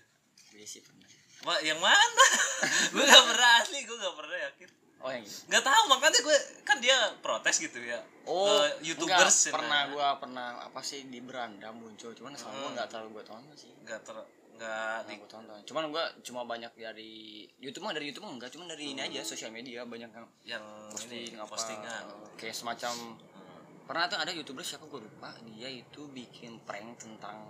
Iya 0.56 0.66
sih 0.66 0.80
pernah. 0.80 1.06
Wah, 1.46 1.58
yang 1.62 1.78
mana? 1.78 2.26
gue 2.92 3.04
gak 3.04 3.24
pernah 3.30 3.50
asli, 3.62 3.78
gue 3.86 3.96
gak 3.96 4.16
pernah 4.18 4.38
yakin. 4.50 4.68
Oh 4.98 5.10
yang 5.14 5.22
gitu. 5.22 5.46
Gak 5.46 5.62
tahu 5.62 5.82
makanya 5.86 6.18
gue 6.26 6.38
kan 6.66 6.76
dia 6.82 6.96
protes 7.22 7.62
gitu 7.62 7.78
ya. 7.78 8.02
Oh, 8.26 8.66
ke 8.66 8.90
youtubers 8.90 9.46
enggak, 9.46 9.54
pernah 9.54 9.80
nah. 9.86 9.92
gua 9.94 10.08
pernah 10.18 10.46
apa 10.66 10.80
sih 10.82 11.06
di 11.06 11.22
beranda 11.22 11.70
muncul, 11.70 12.10
cuman 12.12 12.34
sama 12.34 12.52
gua 12.58 12.66
Hmm. 12.66 12.74
nggak 12.76 12.88
terlalu 12.90 13.08
gua 13.14 13.24
tonton 13.24 13.54
sih. 13.54 13.70
Gak 13.86 14.02
ter 14.02 14.16
gak 14.18 14.26
Nggak 14.58 14.98
di 15.06 15.14
gua 15.22 15.30
tonton. 15.30 15.58
Cuman 15.62 15.84
gua 15.94 16.04
cuma 16.26 16.42
banyak 16.42 16.72
dari 16.74 17.46
YouTube 17.62 17.86
mah 17.86 17.94
dari 17.94 18.10
YouTube 18.10 18.26
mah 18.26 18.34
enggak, 18.34 18.50
cuman 18.50 18.66
dari 18.66 18.84
ini 18.90 19.00
aja 19.00 19.20
sosial 19.22 19.54
media 19.54 19.86
banyak 19.86 20.10
yang 20.10 20.26
yang 20.42 20.64
posting 20.90 21.30
ini 21.30 21.38
apa 21.38 21.46
postingan. 21.46 22.04
kayak 22.34 22.56
semacam 22.58 22.92
Hmm. 22.98 23.27
Pernah 23.88 24.04
tuh 24.04 24.20
ada 24.20 24.36
youtuber 24.36 24.60
siapa 24.60 24.84
gue 24.84 25.00
lupa 25.00 25.32
dia 25.48 25.72
itu 25.72 26.04
bikin 26.12 26.60
prank 26.68 27.00
tentang 27.00 27.40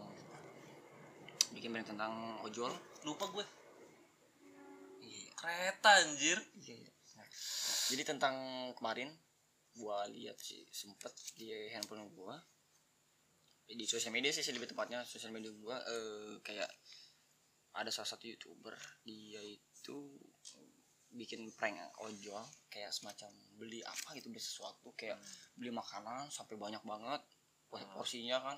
bikin 1.51 1.75
prank 1.75 1.91
tentang 1.91 2.39
ojol 2.47 2.71
Lupa 3.07 3.31
gue. 3.31 3.47
iya 5.03 5.31
Kereta 5.39 6.03
anjir. 6.03 6.39
iya 6.63 6.75
iya. 6.83 6.93
Nah, 7.19 7.27
jadi 7.91 8.03
tentang 8.07 8.35
kemarin 8.79 9.11
gua 9.79 10.07
lihat 10.11 10.35
sih 10.43 10.67
sempet 10.75 11.15
di 11.39 11.55
handphone 11.71 12.11
gua 12.11 12.35
di 13.69 13.87
sosial 13.87 14.11
media 14.11 14.35
sih 14.35 14.43
lebih 14.51 14.75
tepatnya 14.75 15.07
sosial 15.07 15.31
media 15.31 15.55
gua 15.55 15.79
eh, 15.79 16.43
kayak 16.43 16.67
ada 17.79 17.91
salah 17.95 18.11
satu 18.11 18.27
youtuber 18.27 18.75
dia 19.07 19.39
itu 19.45 19.97
bikin 21.19 21.51
prank 21.53 21.75
ojol 21.99 22.39
kayak 22.69 22.89
semacam 22.89 23.27
beli 23.55 23.83
apa 23.83 24.15
gitu 24.15 24.31
beli 24.31 24.39
sesuatu 24.39 24.95
kayak 24.95 25.19
beli 25.53 25.69
makanan 25.71 26.31
sampai 26.31 26.55
banyak 26.55 26.81
banget 26.83 27.21
Hmm. 27.69 27.85
porsinya 27.93 28.41
kan 28.41 28.57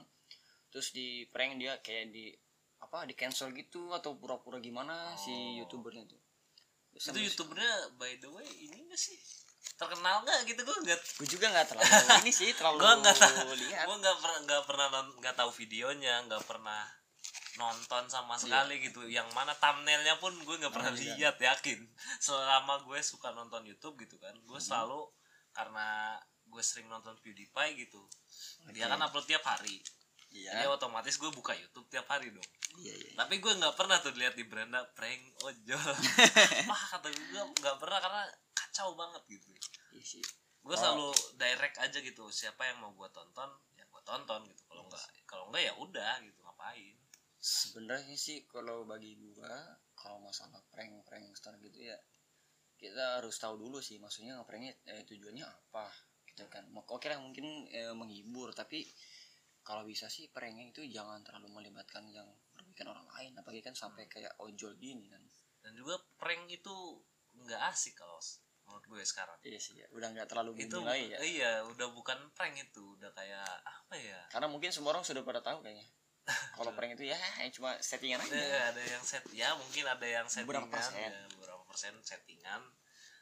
terus 0.71 0.95
di 0.95 1.27
prank 1.27 1.59
dia 1.59 1.75
kayak 1.81 2.15
di 2.15 2.31
apa 2.79 3.03
di 3.03 3.13
cancel 3.13 3.51
gitu 3.51 3.91
atau 3.91 4.15
pura-pura 4.15 4.57
gimana 4.57 5.19
si 5.19 5.33
Oh. 5.33 5.65
youtubernya 5.65 6.07
tuh 6.07 6.21
Terus 6.91 7.11
Itu 7.11 7.19
youtubernya 7.21 7.71
by 7.97 8.19
the 8.19 8.27
way 8.29 8.47
ini 8.47 8.83
gak 8.87 8.99
sih? 8.99 9.15
Terkenal 9.75 10.23
gak 10.23 10.43
gitu 10.43 10.59
gue 10.61 10.77
gak 10.85 10.99
gue 11.19 11.29
juga 11.29 11.47
nggak 11.49 11.67
terlalu 11.71 11.87
ini 12.23 12.31
sih 12.31 12.51
terlalu 12.51 12.79
Gua 12.79 12.93
nggak 12.99 13.15
gue 13.83 13.97
nggak 13.99 14.17
pernah 14.19 14.39
nggak 14.43 14.63
pernah 14.67 14.87
nggak 15.19 15.35
tahu 15.35 15.51
videonya 15.53 16.15
nggak 16.27 16.43
pernah 16.47 16.83
nonton 17.61 18.09
sama 18.09 18.35
sekali 18.35 18.81
gitu. 18.81 19.05
Yang 19.05 19.29
mana 19.31 19.53
thumbnailnya 19.55 20.17
pun 20.17 20.33
gue 20.35 20.57
nggak 20.57 20.73
pernah 20.73 20.89
Oh, 20.89 20.97
iya. 20.97 21.15
lihat 21.21 21.37
yakin. 21.37 21.85
Selama 22.25 22.81
gue 22.81 22.97
suka 23.01 23.31
nonton 23.31 23.63
YouTube 23.63 24.01
gitu 24.01 24.17
kan 24.17 24.33
gue 24.35 24.57
Hmm. 24.57 24.65
selalu 24.65 25.05
karena 25.51 26.17
gue 26.43 26.63
sering 26.65 26.89
nonton 26.89 27.15
PewDiePie 27.17 27.79
gitu 27.79 28.01
dia 28.71 28.87
Oke. 28.87 28.91
kan 28.91 29.01
upload 29.03 29.27
tiap 29.27 29.45
hari. 29.45 29.79
Iya. 30.31 30.51
Jadi 30.57 30.67
otomatis 30.69 31.15
gue 31.15 31.29
buka 31.29 31.53
YouTube 31.53 31.87
tiap 31.87 32.07
hari 32.07 32.31
dong. 32.31 32.47
Iya 32.77 32.95
iya 32.97 33.13
tapi 33.15 33.37
gue 33.37 33.51
nggak 33.53 33.75
pernah 33.75 33.99
tuh 33.99 34.15
lihat 34.15 34.33
di 34.33 34.47
beranda 34.47 34.87
prank 34.93 35.19
ojol 35.41 35.91
wah 36.71 36.83
kata 36.89 37.11
gue 37.11 37.43
nggak 37.57 37.77
pernah 37.77 37.99
karena 37.99 38.23
kacau 38.51 38.95
banget 38.95 39.23
gitu. 39.29 39.51
Iya 39.91 40.05
sih. 40.05 40.23
Gue 40.61 40.75
selalu 40.75 41.11
direct 41.35 41.77
aja 41.77 41.99
gitu 41.99 42.31
siapa 42.31 42.63
yang 42.63 42.79
mau 42.79 42.93
gue 42.93 43.11
tonton 43.11 43.51
ya 43.75 43.83
gue 43.85 44.03
tonton 44.05 44.47
gitu. 44.47 44.63
Kalau 44.65 44.87
enggak 44.87 45.03
kalau 45.25 45.45
enggak 45.51 45.63
ya 45.65 45.75
udah 45.75 46.13
gitu 46.21 46.39
ngapain 46.41 46.95
sebenarnya 47.71 48.19
sih 48.19 48.43
kalau 48.51 48.83
bagi 48.83 49.15
gua 49.23 49.79
kalau 49.95 50.19
masalah 50.19 50.59
prank 50.75 51.07
prankster 51.07 51.55
gitu 51.63 51.87
ya 51.87 51.95
kita 52.75 53.23
harus 53.23 53.39
tahu 53.39 53.61
dulu 53.61 53.79
sih 53.79 54.03
maksudnya 54.03 54.41
ngepranknya 54.41 54.75
eh, 54.91 55.05
tujuannya 55.07 55.47
apa 55.47 55.87
gitu 56.27 56.49
kan. 56.51 56.67
Oke 56.91 57.07
lah 57.07 57.21
mungkin 57.23 57.69
eh, 57.71 57.95
menghibur 57.95 58.51
tapi 58.57 58.89
kalau 59.61 59.85
bisa 59.85 60.09
sih 60.09 60.33
pranknya 60.33 60.73
itu 60.73 60.83
jangan 60.89 61.21
terlalu 61.21 61.61
melibatkan 61.61 62.09
yang 62.09 62.27
merugikan 62.57 62.91
orang 62.91 63.07
lain 63.13 63.37
apalagi 63.37 63.61
kan 63.61 63.77
sampai 63.77 64.09
kayak 64.11 64.33
ojol 64.41 64.75
gini 64.81 65.07
kan. 65.13 65.21
Dan 65.61 65.77
juga 65.77 66.01
prank 66.17 66.49
itu 66.49 66.75
nggak 67.37 67.63
asik 67.71 68.01
kalau 68.01 68.17
menurut 68.65 68.85
gue 68.89 69.05
sekarang. 69.05 69.37
Iya 69.45 69.61
sih 69.61 69.77
ya 69.77 69.87
udah 69.93 70.09
nggak 70.17 70.29
terlalu 70.33 70.65
itu 70.65 70.81
lagi 70.81 71.13
ya. 71.13 71.19
iya 71.21 71.53
udah 71.69 71.93
bukan 71.93 72.17
prank 72.33 72.57
itu 72.57 72.97
udah 72.97 73.13
kayak 73.13 73.45
apa 73.63 73.95
ya? 74.01 74.21
Karena 74.33 74.49
mungkin 74.49 74.73
semua 74.73 74.97
orang 74.97 75.05
sudah 75.05 75.21
pada 75.21 75.45
tahu 75.45 75.61
kayaknya 75.61 75.85
kalau 76.57 76.73
prank 76.77 76.97
itu 76.97 77.11
ya 77.11 77.19
cuma 77.55 77.77
settingan 77.81 78.21
ada, 78.21 78.37
aja. 78.37 78.75
ada 78.75 78.83
yang 78.83 79.03
set 79.05 79.25
ya 79.33 79.53
mungkin 79.57 79.85
ada 79.87 80.07
yang 80.07 80.27
settingan 80.27 80.67
Beberapa 80.67 80.75
persen. 80.75 80.95
ya, 80.97 81.11
beberapa 81.37 81.63
persen 81.67 81.93
settingan. 82.03 82.63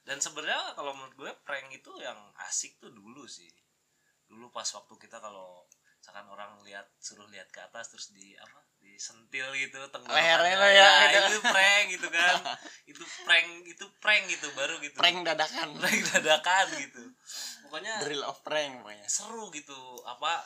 Dan 0.09 0.19
sebenarnya 0.25 0.73
kalau 0.73 0.97
menurut 0.97 1.15
gue 1.17 1.33
prank 1.45 1.69
itu 1.69 1.93
yang 2.01 2.17
asik 2.49 2.81
tuh 2.81 2.89
dulu 2.89 3.29
sih. 3.29 3.53
Dulu 4.25 4.49
pas 4.49 4.65
waktu 4.65 4.95
kita 4.97 5.21
kalau 5.21 5.69
misalkan 6.01 6.25
orang 6.33 6.57
lihat 6.65 6.89
suruh 6.97 7.29
lihat 7.29 7.53
ke 7.53 7.61
atas 7.61 7.93
terus 7.93 8.17
di 8.17 8.33
apa 8.39 8.65
disentil 8.79 9.51
gitu 9.59 9.77
Lehernya 10.09 10.55
lo 10.57 10.69
ya, 10.71 10.91
gitu. 11.13 11.37
itu 11.37 11.41
prank 11.45 11.85
gitu 11.93 12.09
kan. 12.09 12.35
Itu 12.91 13.05
prank 13.29 13.69
itu 13.69 13.85
prank 14.01 14.25
gitu 14.33 14.49
baru 14.57 14.81
gitu. 14.81 14.97
Prank 14.97 15.21
dadakan. 15.21 15.77
Prank 15.77 16.01
dadakan 16.09 16.67
gitu. 16.81 17.03
Pokoknya 17.69 18.01
drill 18.01 18.25
of 18.25 18.41
prank 18.41 18.81
pokoknya. 18.81 19.05
seru 19.05 19.53
gitu 19.53 19.77
apa 20.09 20.41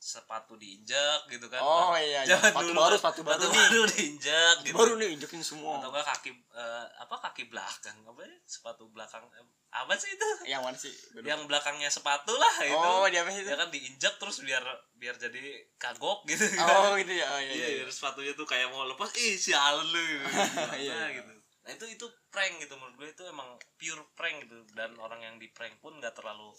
sepatu 0.00 0.56
diinjak 0.56 1.28
gitu 1.28 1.44
kan. 1.52 1.60
Oh 1.60 1.92
Nah, 1.92 2.00
iya, 2.00 2.24
iya. 2.24 2.32
sepatu 2.40 2.72
dulu. 2.72 2.80
baru 2.80 2.96
kan, 2.96 3.00
sepatu 3.04 3.20
baru. 3.20 3.36
sepatu 3.36 3.52
baru 3.52 3.82
diinjak 3.92 4.56
gitu. 4.64 4.72
Baru 4.72 4.92
nih 4.96 5.08
injekin 5.12 5.44
semua. 5.44 5.76
Atau 5.76 5.92
enggak 5.92 6.08
kaki 6.08 6.32
eh, 6.32 6.86
apa 6.96 7.14
kaki 7.28 7.52
belakang 7.52 8.00
apa 8.08 8.24
ya 8.24 8.32
sepatu 8.48 8.88
belakang 8.88 9.28
eh, 9.36 9.44
apa 9.68 9.92
sih 10.00 10.08
itu? 10.16 10.28
Yang 10.48 10.62
mana 10.64 10.76
sih? 10.80 10.94
Lupa. 11.12 11.28
yang 11.28 11.40
belakangnya 11.44 11.92
sepatu 11.92 12.32
lah 12.32 12.54
itu. 12.64 12.80
Oh 12.80 13.04
dia 13.12 13.20
apa 13.20 13.28
sih 13.28 13.44
itu? 13.44 13.52
Ya 13.52 13.60
kan 13.60 13.68
diinjak 13.68 14.14
terus 14.16 14.40
biar 14.40 14.64
biar 14.96 15.14
jadi 15.20 15.68
kagok 15.76 16.24
gitu 16.32 16.48
oh 16.64 16.96
gitu 16.96 17.12
ya. 17.20 17.26
Oh, 17.36 17.40
iya, 17.44 17.52
iya, 17.52 17.68
iya, 17.78 17.84
sepatunya 17.92 18.32
tuh 18.32 18.48
kayak 18.48 18.72
mau 18.72 18.88
lepas 18.88 19.12
ih 19.20 19.36
sialan 19.36 19.84
lu. 19.84 20.00
Gitu. 20.00 20.88
Iya, 20.88 21.12
gitu. 21.12 21.32
Nah 21.60 21.70
itu 21.76 21.84
itu 21.92 22.06
prank 22.32 22.56
gitu 22.56 22.72
menurut 22.80 22.96
gue 22.96 23.08
itu 23.12 23.22
emang 23.28 23.60
pure 23.76 24.00
prank 24.16 24.48
gitu. 24.48 24.64
Dan 24.72 24.96
orang 24.96 25.20
yang 25.20 25.36
di 25.36 25.52
prank 25.52 25.76
pun 25.84 25.92
nggak 26.00 26.16
terlalu 26.16 26.56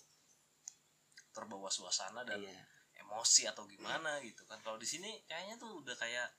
terbawa 1.33 1.73
suasana 1.73 2.21
dan 2.21 2.37
Iya. 2.37 2.61
Emosi 3.11 3.43
atau 3.51 3.67
gimana 3.67 4.23
gitu 4.23 4.47
kan. 4.47 4.55
Kalau 4.63 4.79
di 4.79 4.87
sini 4.87 5.19
kayaknya 5.27 5.59
tuh 5.59 5.83
udah 5.83 5.91
kayak 5.99 6.31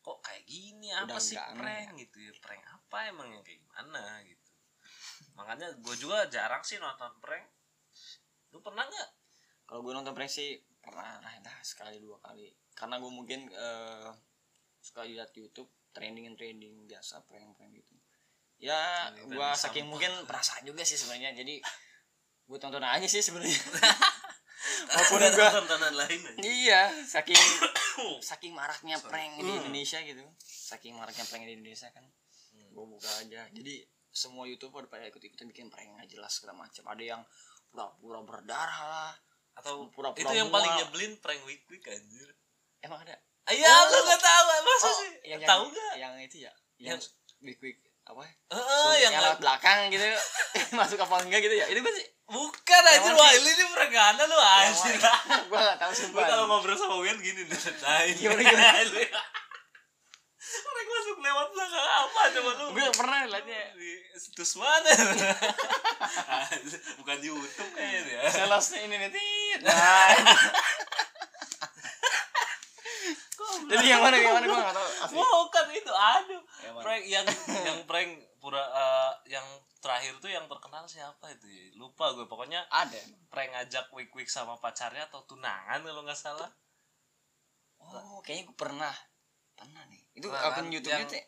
kok 0.00 0.24
kayak 0.24 0.48
gini? 0.48 0.88
Apa 0.88 1.04
Udah 1.04 1.20
sih 1.20 1.36
nggak 1.36 1.48
aneh 1.52 1.60
prank 1.60 1.88
gitu 2.00 2.16
ya? 2.24 2.32
Prank 2.40 2.64
apa 2.64 2.98
emang 3.12 3.28
yang 3.28 3.44
kayak 3.44 3.60
gimana 3.60 4.24
gitu? 4.24 4.50
Makanya 5.36 5.68
gue 5.76 5.94
juga 6.00 6.24
jarang 6.32 6.64
sih 6.64 6.80
nonton 6.80 7.12
prank. 7.20 7.44
Lu 8.56 8.64
pernah 8.64 8.88
nggak? 8.88 9.10
Kalau 9.68 9.84
gue 9.84 9.92
nonton 9.92 10.16
prank 10.16 10.32
sih 10.32 10.56
pernah 10.80 11.20
dah 11.20 11.58
sekali 11.60 12.00
dua 12.00 12.16
kali. 12.24 12.48
Karena 12.72 12.96
gue 12.96 13.12
mungkin 13.12 13.52
eh, 13.52 14.08
suka 14.80 15.04
lihat 15.04 15.36
YouTube 15.36 15.68
trending 15.92 16.32
trending 16.40 16.88
biasa 16.88 17.20
prank 17.28 17.52
prank 17.52 17.76
gitu. 17.76 17.92
Ya 18.58 19.12
gue 19.12 19.48
saking 19.54 19.84
mungkin 19.84 20.10
perasaan 20.24 20.64
juga 20.64 20.88
sih 20.88 20.96
sebenarnya. 20.96 21.36
Jadi 21.36 21.60
gue 22.48 22.56
tonton 22.56 22.80
aja 22.80 23.04
sih 23.04 23.20
sebenarnya 23.20 23.60
walaupun 24.84 25.18
Ada 25.18 25.30
gue 25.30 25.48
tontonan 25.52 25.94
lain 25.96 26.20
aja 26.22 26.40
iya 26.44 26.82
saking 27.02 27.40
saking 28.24 28.52
maraknya 28.52 28.96
prank 28.98 29.34
di 29.36 29.44
Hmm. 29.44 29.58
Indonesia 29.60 29.98
gitu 30.00 30.22
saking 30.38 30.94
maraknya 30.94 31.24
prank 31.24 31.42
di 31.42 31.54
Indonesia 31.54 31.88
kan 31.90 32.04
Hmm. 32.48 32.70
gue 32.70 32.84
buka 32.88 33.10
aja 33.18 33.42
jadi 33.48 33.74
semua 34.08 34.44
youtuber 34.44 34.86
pada 34.86 35.04
ikut 35.04 35.20
ikutan 35.20 35.46
bikin 35.46 35.68
prank 35.68 35.88
nggak 35.90 36.08
jelas 36.08 36.32
segala 36.32 36.54
macam 36.58 36.84
ada 36.84 37.02
yang 37.02 37.22
pura-pura 37.68 38.22
berdarah 38.22 38.80
lah 38.82 39.12
atau 39.54 39.86
Pura-pura 39.88 40.22
itu 40.22 40.34
yang 40.34 40.48
paling 40.48 40.68
mual. 40.68 40.78
nyebelin 40.80 41.12
prank 41.18 41.42
week 41.44 41.66
week 41.66 41.82
anjir 41.84 42.30
emang 42.80 43.02
ada 43.02 43.18
Iya, 43.48 43.64
Oh. 43.64 43.88
lu 43.88 44.04
gak 44.04 44.20
tahu 44.20 44.44
masa 44.60 44.84
Oh, 44.84 44.96
sih? 45.00 45.12
yang, 45.24 45.40
tahu 45.40 45.64
yang, 45.64 45.72
gak? 45.72 45.92
yang 45.96 46.12
itu 46.20 46.36
ya 46.38 46.52
yang 46.78 46.94
Yang- 46.94 47.08
quick 47.40 47.56
quick 47.58 47.78
apa? 48.08 48.24
Heeh, 48.24 48.80
Suntik 48.80 49.04
yang 49.04 49.12
lewat 49.20 49.38
belakang 49.44 49.78
gitu 49.92 50.04
masuk 50.78 50.98
apa 51.04 51.14
enggak 51.20 51.40
gitu 51.44 51.54
ya 51.60 51.66
itu 51.68 51.80
gue 51.84 51.92
sih 51.92 52.06
bukan 52.28 52.82
anjir 52.88 53.12
wah 53.12 53.30
ini 53.32 53.50
ini 53.52 53.64
peregangan 53.72 54.24
lu 54.24 54.36
anjir. 54.36 54.96
gue 55.52 55.58
gak 55.60 55.78
tahu 55.80 55.92
Gue 55.92 56.00
sumpah 56.00 56.24
kalau 56.24 56.44
ngobrol 56.48 56.76
sama 56.76 56.96
Wian 57.00 57.20
gini 57.20 57.44
nih. 57.44 57.58
Gimana, 58.16 58.40
gimana? 58.40 58.80
Mereka 60.48 60.88
masuk 60.88 61.20
lewat 61.20 61.48
belakang 61.52 61.84
apa 61.84 62.20
coba 62.32 62.50
lu? 62.56 62.64
gue 62.72 62.88
pernah 62.96 63.18
liatnya 63.28 63.62
di 63.76 63.90
situs 64.16 64.56
mana? 64.56 64.88
Bukan 67.04 67.16
di 67.20 67.28
YouTube 67.28 67.70
kayaknya 67.76 68.24
ya. 68.24 68.32
salesnya 68.32 68.78
ini 68.88 68.96
nih 68.96 69.10
tit 69.12 69.60
nah 69.68 70.08
jadi 73.68 73.86
yang 73.92 74.00
mana 74.00 74.16
yang 74.16 74.34
mana 74.40 74.46
gue 74.48 74.56
gak 74.56 74.76
tahu 74.76 74.88
asli 75.04 75.16
Bukan 75.18 75.66
itu, 75.72 75.92
aduh. 75.92 76.42
Mana? 76.60 76.82
Prank 76.82 77.04
yang 77.04 77.26
yang 77.68 77.78
prank 77.84 78.10
pura 78.38 78.58
eh, 78.60 79.12
yang 79.30 79.46
terakhir 79.78 80.18
tuh 80.18 80.26
yang 80.26 80.46
terkenal 80.46 80.84
siapa 80.84 81.30
itu 81.30 81.46
ya? 81.46 81.64
Lupa 81.74 82.10
gue 82.12 82.24
pokoknya 82.24 82.66
ada 82.68 82.98
prank 83.28 83.50
ngajak 83.52 83.90
week 83.92 84.10
week 84.12 84.26
sama 84.26 84.54
pacarnya 84.56 85.06
atau 85.06 85.22
tunangan 85.22 85.80
kalau 85.80 86.02
nggak 86.02 86.18
salah. 86.18 86.50
oh 87.78 88.18
kayaknya 88.20 88.50
gue 88.50 88.56
pernah 88.58 88.94
pernah 89.54 89.82
nih 89.86 90.02
itu 90.12 90.26
Nah, 90.26 90.38
akun 90.44 90.66
kan, 90.66 90.74
YouTube-nya 90.74 91.02
yang- 91.02 91.12
teh 91.12 91.24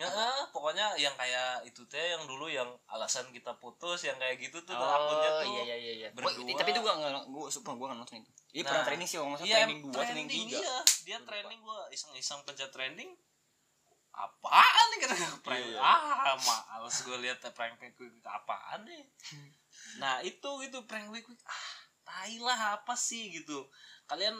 Ya, 0.00 0.08
pokoknya 0.48 0.96
yang 0.96 1.12
kayak 1.12 1.60
itu 1.68 1.84
teh 1.84 2.00
yang 2.16 2.24
dulu 2.24 2.48
yang 2.48 2.64
alasan 2.88 3.28
kita 3.36 3.52
putus 3.60 4.00
yang 4.00 4.16
kayak 4.16 4.40
gitu 4.40 4.56
tuh 4.64 4.72
oh 4.72 4.80
akunnya 4.80 5.44
tuh. 5.44 5.48
iya 5.52 5.60
iya 5.60 5.76
iya 5.76 5.92
iya 5.92 6.08
berdua. 6.08 6.40
Tapi 6.56 6.72
itu 6.72 6.80
gue 6.80 6.88
nggak 6.88 7.28
gue 7.28 7.44
sumpah 7.52 7.76
gue 7.76 7.84
nggak 7.84 7.98
nonton 8.00 8.16
itu 8.16 8.30
ini 8.50 8.60
Nah, 8.64 8.68
pernah 8.72 8.84
training 8.88 9.04
sih 9.04 9.16
kalau 9.20 9.28
nggak 9.28 9.40
salah 9.44 9.50
Iya, 9.52 9.56
training 9.60 9.78
dua 9.84 9.92
training 10.00 10.26
tiga 10.26 10.56
Iya, 10.56 10.76
dia 11.04 11.16
Gua 11.20 11.28
training 11.28 11.60
gua 11.60 11.78
iseng-iseng 11.92 12.40
pencet 12.48 12.72
trending. 12.72 13.10
Apaan 14.10 14.84
nih 14.90 14.98
kata 15.06 15.14
prank? 15.40 15.64
Iya. 15.64 15.78
Ah, 15.80 16.34
males 16.36 16.96
gue 17.00 17.18
lihat 17.22 17.38
prank 17.54 17.78
prank 17.78 17.94
week 17.96 18.12
week 18.12 18.26
apaan 18.26 18.82
nih. 18.84 19.04
Nah, 20.02 20.18
itu 20.20 20.50
itu 20.66 20.78
prank 20.84 21.08
week 21.08 21.24
week. 21.24 21.40
Ah, 21.46 21.70
tai 22.02 22.36
lah 22.38 22.80
apa 22.80 22.98
sih 22.98 23.30
gitu. 23.30 23.64
Kalian 24.04 24.34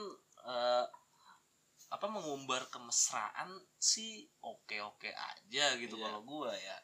eh, 0.44 0.84
apa 1.90 2.06
mengumbar 2.06 2.70
kemesraan 2.70 3.50
sih 3.78 4.22
oke-oke 4.38 5.10
aja 5.10 5.74
gitu 5.74 5.94
Iya. 5.98 6.02
kalau 6.06 6.20
gua 6.22 6.50
ya. 6.54 6.76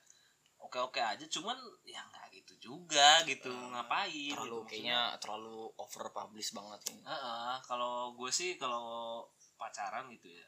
Oke-oke 0.56 0.98
aja 0.98 1.22
cuman 1.30 1.54
ya 1.84 2.00
nggak 2.00 2.32
gitu 2.32 2.54
juga 2.72 3.22
gitu. 3.22 3.52
Eh, 3.52 3.66
Ngapain? 3.70 4.34
terlalu 4.34 4.58
gitu. 4.64 4.66
kayaknya 4.66 5.14
terlalu 5.22 5.68
over 5.78 6.10
publish 6.10 6.50
banget 6.50 6.80
ini 6.90 7.02
Heeh, 7.06 7.54
kalau 7.62 8.16
gue 8.18 8.30
sih 8.32 8.56
kalau 8.58 9.22
pacaran 9.54 10.10
gitu 10.10 10.32
ya 10.32 10.46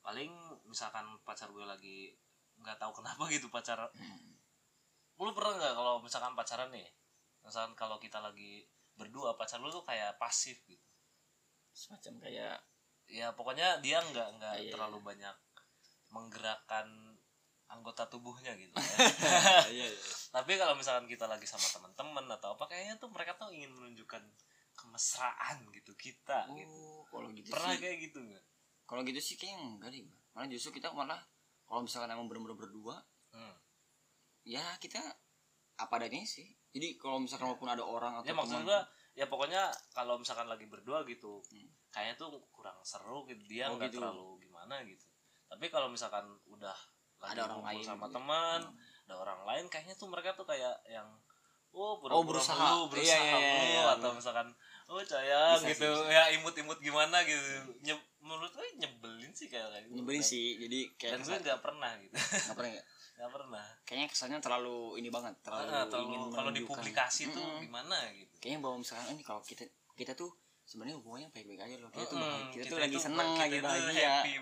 paling 0.00 0.32
misalkan 0.64 1.04
pacar 1.22 1.48
gue 1.48 1.62
lagi 1.62 2.12
nggak 2.58 2.76
tahu 2.76 2.92
kenapa 2.96 3.24
gitu 3.28 3.48
pacar 3.48 3.78
Hmm. 3.92 4.36
lu 5.20 5.32
pernah 5.36 5.52
nggak 5.52 5.74
kalau 5.76 5.94
misalkan 6.00 6.32
pacaran 6.32 6.72
nih 6.72 6.88
misalkan 7.40 7.76
kalau 7.76 7.96
kita 7.96 8.20
lagi 8.20 8.64
berdua 8.96 9.36
pacar 9.36 9.60
lu 9.60 9.68
tuh 9.68 9.80
kayak 9.80 10.16
pasif 10.16 10.60
gitu? 10.64 10.80
Semacam 11.72 12.20
kayak 12.20 12.56
ya 13.08 13.32
pokoknya 13.32 13.80
dia 13.80 14.00
nggak 14.00 14.28
nggak 14.36 14.54
Iya, 14.60 14.72
terlalu 14.72 15.00
banyak 15.00 15.36
menggerakkan 16.10 16.88
anggota 17.70 18.04
tubuhnya 18.10 18.52
gitu. 18.58 18.74
Ya. 18.74 18.82
iya 19.76 19.86
iya. 19.88 20.00
Tapi 20.34 20.58
kalau 20.58 20.74
misalkan 20.74 21.06
kita 21.06 21.24
lagi 21.24 21.46
sama 21.46 21.64
teman-teman 21.70 22.26
atau 22.34 22.58
apa 22.58 22.66
kayaknya 22.66 22.98
tuh 22.98 23.08
mereka 23.08 23.38
tuh 23.38 23.48
ingin 23.54 23.70
menunjukkan 23.72 24.20
kemesraan 24.74 25.64
gitu 25.70 25.92
kita 25.94 26.48
gitu. 26.50 26.66
Oh 26.66 27.04
kalau 27.08 27.28
gitu 27.30 27.52
pernah 27.52 27.72
sih. 27.76 27.80
kayak 27.80 27.96
gitu 28.10 28.18
nggak 28.20 28.44
kalau 28.90 29.06
gitu 29.06 29.22
sih 29.22 29.38
kayaknya 29.38 29.78
enggak 29.78 29.90
deh 29.94 30.02
malah 30.30 30.48
justru 30.50 30.74
kita 30.74 30.90
malah 30.90 31.22
kalau 31.62 31.86
misalkan 31.86 32.10
emang 32.10 32.26
bener-bener 32.26 32.58
berdua 32.58 32.98
Hmm. 33.30 33.54
ya 34.42 34.74
kita 34.76 34.98
apa 35.78 35.94
adanya 35.96 36.26
sih 36.26 36.50
jadi 36.70 36.98
kalau 36.98 37.22
misalkan 37.22 37.46
walaupun 37.46 37.70
ada 37.70 37.86
orang 37.86 38.18
atau 38.18 38.26
ya 38.26 38.34
maksud 38.34 38.66
gua 38.66 38.82
ya 39.12 39.26
pokoknya 39.26 39.62
kalau 39.90 40.18
misalkan 40.18 40.50
lagi 40.50 40.66
berdua 40.66 41.06
gitu 41.06 41.38
Hmm. 41.46 41.70
kayaknya 41.88 42.18
tuh 42.18 42.42
kurang 42.50 42.74
seru 42.82 43.22
gitu 43.24 43.38
dia 43.46 43.70
Oh, 43.70 43.78
nggak 43.78 43.94
gitu. 43.94 44.02
terlalu 44.02 44.42
gimana 44.42 44.82
gitu 44.82 45.06
tapi 45.46 45.66
kalau 45.66 45.86
misalkan 45.86 46.26
udah 46.44 46.74
lagi 47.20 47.38
Ada 47.38 47.42
orang 47.46 47.62
lain 47.64 47.84
sama 47.86 48.06
gitu. 48.06 48.14
teman 48.18 48.60
Hmm. 48.66 49.06
ada 49.06 49.14
orang 49.16 49.40
lain 49.46 49.64
kayaknya 49.68 49.94
tuh 49.94 50.08
mereka 50.10 50.34
tuh 50.34 50.44
kayak 50.44 50.74
yang 50.86 51.06
oh, 51.72 51.78
Oh, 51.80 51.92
pura-pura 51.96 52.24
berusaha. 52.36 52.56
melu, 52.56 52.80
Iya, 52.80 52.88
berusaha 52.88 53.20
iya, 53.20 53.30
iya, 53.30 53.52
melu, 53.52 53.70
iya, 53.70 53.82
atau 53.94 54.10
misalkan 54.12 54.48
oh 54.86 54.98
sayang 55.00 55.54
Bisa 55.56 55.68
gitu 55.70 55.86
bisa. 55.88 56.10
ya 56.10 56.22
imut-imut 56.32 56.78
gimana 56.78 57.22
gitu 57.22 57.46
Nye- 57.80 58.06
menurut 58.18 58.50
gue 58.50 58.66
nyebelin 58.76 59.30
sih 59.30 59.46
kayak 59.46 59.70
gitu. 59.80 59.94
nyebelin 59.94 60.18
sih 60.20 60.58
jadi 60.58 60.78
kayak 60.94 61.12
dan 61.12 61.20
gue 61.22 61.36
nggak 61.40 61.60
pernah 61.60 61.90
gitu 61.96 62.14
nggak 62.14 62.56
pernah 62.56 62.72
ya? 62.72 62.82
nggak 63.16 63.30
pernah 63.30 63.64
kayaknya 63.84 64.06
kesannya 64.08 64.38
terlalu 64.40 64.78
ini 64.96 65.08
banget 65.08 65.34
terlalu 65.40 65.68
Ah, 65.68 65.84
terlalu- 65.84 66.06
ingin 66.08 66.22
kalau 66.32 66.50
dipublikasi 66.50 67.22
tuh 67.28 67.38
Mm-mm. 67.38 67.62
gimana 67.62 67.96
gitu 68.10 68.34
kayaknya 68.38 68.60
bahwa 68.60 68.76
misalkan 68.78 69.06
ini 69.12 69.22
kalau 69.22 69.40
kita 69.40 69.62
kita 69.92 70.12
tuh 70.14 70.32
sebenarnya 70.70 70.96
hubungannya 70.96 71.28
baik-baik 71.30 71.60
aja 71.60 71.76
loh 71.76 71.90
kita 71.90 72.04
tuh 72.04 72.16
bahagia. 72.16 72.38
kita, 72.46 72.54
kita 72.54 72.70
tuh 72.70 72.78
lagi 72.78 72.96
seneng 72.96 73.28
lagi 73.34 73.58
bahagia 73.58 74.12
lagi 74.22 74.32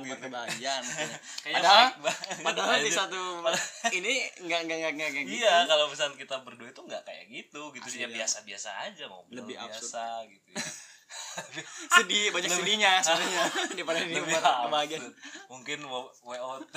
gitu. 0.00 0.16
kebahagiaan 0.18 0.82
kayaknya. 0.82 1.18
Kayaknya 1.44 1.60
Padahal- 1.60 1.92
padahal 2.40 2.78
di 2.80 2.88
satu 2.90 3.20
ini 4.00 4.12
enggak 4.40 4.60
enggak 4.64 4.76
enggak 4.80 4.92
enggak 4.94 5.10
kayak 5.12 5.26
gitu 5.26 5.36
Iya, 5.38 5.54
kalau 5.66 5.84
misalnya 5.86 6.16
kita 6.16 6.36
berdua 6.40 6.68
itu 6.70 6.80
nggak 6.80 7.02
kayak 7.04 7.24
gitu, 7.28 7.60
gitu 7.70 7.84
Asli 7.84 8.00
ya 8.00 8.08
biasa-biasa 8.10 8.68
aja 8.82 9.04
ngobrol 9.06 9.36
Lebih 9.38 9.56
biasa 9.60 10.02
gitu 10.26 10.48
ya. 10.50 10.64
sedih 11.94 12.24
banyak 12.32 12.48
Lebih- 12.48 12.64
sedihnya 12.64 12.92
sebenarnya 12.98 13.44
daripada 13.70 13.98
di 14.00 14.14
kebahagiaan. 14.16 15.12
Mungkin 15.46 15.78
wo- 15.84 16.12
WOT. 16.22 16.74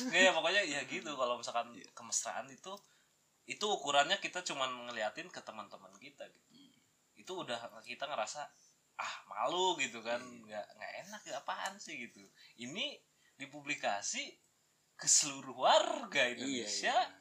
Nggak 0.00 0.22
ya 0.22 0.30
pokoknya 0.32 0.62
ya 0.64 0.80
gitu 0.86 1.10
kalau 1.12 1.34
misalkan 1.36 1.66
Iya. 1.72 1.86
kemesraan 1.92 2.46
itu 2.48 2.72
itu 3.44 3.66
ukurannya 3.66 4.16
kita 4.16 4.40
cuman 4.44 4.86
ngeliatin 4.86 5.26
ke 5.26 5.42
teman-teman 5.42 5.90
kita 5.98 6.22
gitu. 6.24 6.49
Itu 7.20 7.44
udah 7.44 7.56
kita 7.84 8.08
ngerasa 8.08 8.40
ah 8.96 9.14
malu 9.24 9.76
gitu 9.76 10.00
kan. 10.00 10.20
Iya. 10.20 10.40
nggak 10.44 10.66
nggak 10.76 10.92
enak 11.06 11.20
ya 11.24 11.34
apaan 11.38 11.76
sih 11.76 11.96
gitu. 12.00 12.20
Ini 12.56 12.96
dipublikasi 13.36 14.24
ke 14.96 15.08
seluruh 15.08 15.56
warga 15.56 16.20
iya, 16.28 16.32
Indonesia. 16.36 16.92
iya. 16.92 17.18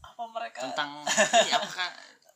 apa 0.00 0.22
mereka 0.32 0.64
tentang 0.64 1.04
iya, 1.50 1.60
apakah 1.60 1.88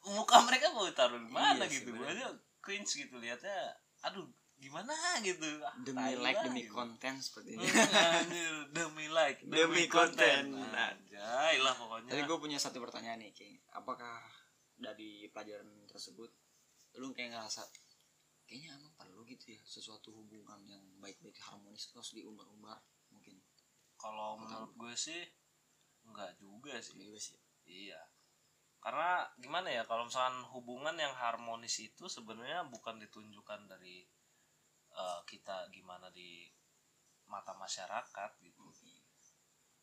muka 0.05 0.37
mereka 0.45 0.69
mau 0.75 0.85
taruh 0.93 1.17
di 1.17 1.31
mana 1.33 1.65
Iya, 1.65 1.81
gitu. 1.81 1.97
gue 1.97 2.05
aja 2.05 2.29
cringe 2.61 2.93
gitu. 2.99 3.17
Liatnya 3.17 3.55
aduh 4.03 4.27
gimana 4.59 4.93
gitu. 5.21 5.47
Ah, 5.65 5.73
demi 5.81 6.13
like 6.19 6.37
lah, 6.41 6.45
demi 6.45 6.63
gitu. 6.67 6.75
konten 6.75 7.15
seperti 7.21 7.57
ini. 7.57 7.65
Hmm, 7.65 8.21
anjir, 8.21 8.55
demi 8.73 9.07
like 9.09 9.41
Demi 9.45 9.85
konten. 9.87 10.45
anjay 10.57 11.57
lah 11.61 11.75
pokoknya. 11.77 12.11
Tapi 12.13 12.23
gue 12.25 12.39
punya 12.41 12.59
satu 12.61 12.81
pertanyaan 12.81 13.21
nih, 13.21 13.33
King. 13.33 13.57
Apakah 13.73 14.21
dari 14.75 15.31
pelajaran 15.31 15.69
tersebut 15.87 16.29
lu 16.99 17.11
kayak 17.11 17.35
ngerasa 17.35 17.67
kayaknya 18.45 18.77
emang 18.77 18.95
perlu 18.95 19.25
gitu 19.25 19.57
ya 19.57 19.61
sesuatu 19.65 20.13
hubungan 20.13 20.61
yang 20.69 20.85
baik-baik 21.01 21.37
harmonis 21.41 21.91
terus 21.91 22.13
diumbar-umbar. 22.13 22.79
Mungkin. 23.11 23.41
Kalau 23.97 24.37
menurut 24.37 24.73
gue 24.77 24.95
sih 24.95 25.21
enggak 26.05 26.37
juga 26.37 26.77
sih. 26.79 26.95
Juga 27.01 27.19
sih. 27.19 27.41
Iya. 27.65 28.01
Karena 28.85 29.25
gimana 29.41 29.73
ya 29.73 29.89
kalau 29.89 30.05
misalkan 30.05 30.45
hubungan 30.53 30.93
yang 31.01 31.17
harmonis 31.17 31.81
itu 31.81 32.05
sebenarnya 32.05 32.69
bukan 32.69 33.01
ditunjukkan 33.01 33.65
dari 33.65 34.05
eh, 34.93 35.21
kita 35.25 35.73
gimana 35.73 36.13
di 36.13 36.45
mata 37.25 37.57
masyarakat 37.57 38.31
gitu. 38.45 38.61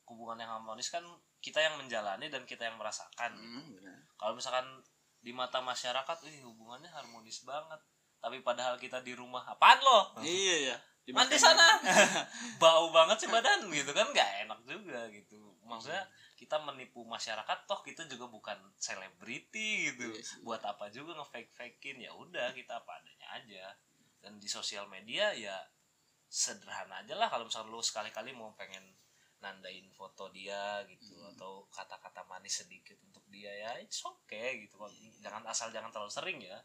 Hubungan 0.06 0.38
yang 0.38 0.62
harmonis 0.62 0.94
kan 0.94 1.02
kita 1.42 1.58
yang 1.58 1.82
menjalani 1.82 2.30
dan 2.30 2.46
kita 2.46 2.70
yang 2.70 2.78
merasakan 2.78 3.34
hmm, 3.34 3.82
benar. 3.82 3.98
Kalau 4.22 4.38
misalkan 4.38 4.68
di 5.22 5.32
mata 5.32 5.62
masyarakat 5.62 6.18
ih 6.28 6.42
hubungannya 6.46 6.90
harmonis 6.90 7.46
banget. 7.46 7.80
Tapi 8.22 8.42
padahal 8.46 8.78
kita 8.78 9.02
di 9.02 9.14
rumah 9.18 9.46
apaan 9.46 9.80
lo? 9.82 10.00
Iya 10.26 10.74
ya 10.74 10.78
mandi 11.12 11.36
sana. 11.36 11.82
bau 12.62 12.88
banget 12.94 13.26
sih 13.26 13.30
badan 13.30 13.68
gitu 13.74 13.92
kan 13.92 14.08
nggak 14.10 14.48
enak 14.48 14.60
juga 14.64 15.10
gitu. 15.12 15.58
Maksudnya 15.66 16.08
kita 16.40 16.58
menipu 16.62 17.04
masyarakat 17.06 17.58
toh 17.68 17.82
kita 17.84 18.08
juga 18.08 18.32
bukan 18.32 18.58
selebriti 18.80 19.92
gitu. 19.92 20.08
Iya 20.08 20.24
buat 20.46 20.62
apa 20.64 20.88
juga 20.94 21.18
ngefake 21.20 21.52
fakein 21.52 22.00
ya 22.02 22.14
udah 22.16 22.54
kita 22.56 22.80
apa 22.80 23.02
adanya 23.02 23.28
aja. 23.38 23.66
Dan 24.22 24.38
di 24.38 24.48
sosial 24.48 24.86
media 24.88 25.34
ya 25.34 25.58
sederhana 26.30 27.02
aja 27.04 27.18
lah. 27.18 27.28
Kalau 27.28 27.50
misalnya 27.50 27.74
lu 27.74 27.82
sekali-kali 27.84 28.32
mau 28.32 28.54
pengen 28.56 28.86
nandain 29.42 29.90
foto 29.90 30.30
dia 30.30 30.86
gitu 30.86 31.18
Hmm. 31.18 31.34
atau 31.34 31.66
kata-kata 31.74 32.22
manis 32.30 32.62
sedikit 32.62 32.94
dia 33.32 33.50
ya 33.50 33.72
it's 33.80 34.04
okay 34.04 34.68
gitu. 34.68 34.76
Kok 34.78 34.92
jangan 35.24 35.42
asal 35.48 35.72
jangan 35.72 35.90
terlalu 35.90 36.12
sering 36.12 36.40
ya. 36.44 36.60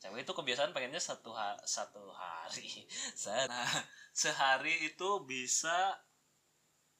Cewek 0.00 0.24
itu 0.24 0.32
kebiasaan 0.32 0.72
pengennya 0.72 0.96
satu 0.96 1.36
ha 1.36 1.60
satu 1.68 2.00
hari. 2.08 2.88
Nah 3.52 3.68
sehari 4.16 4.88
itu 4.88 5.08
bisa 5.28 5.92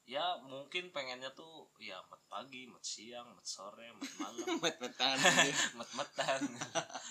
ya 0.05 0.37
mungkin 0.45 0.93
pengennya 0.93 1.33
tuh 1.33 1.71
ya 1.81 1.97
met 2.09 2.21
pagi 2.29 2.69
met 2.69 2.85
siang 2.85 3.33
met 3.33 3.47
sore 3.47 3.89
met 3.97 4.11
malam. 4.21 4.45
Met-metan 4.61 5.17
met 5.79 5.91
metan 5.97 6.41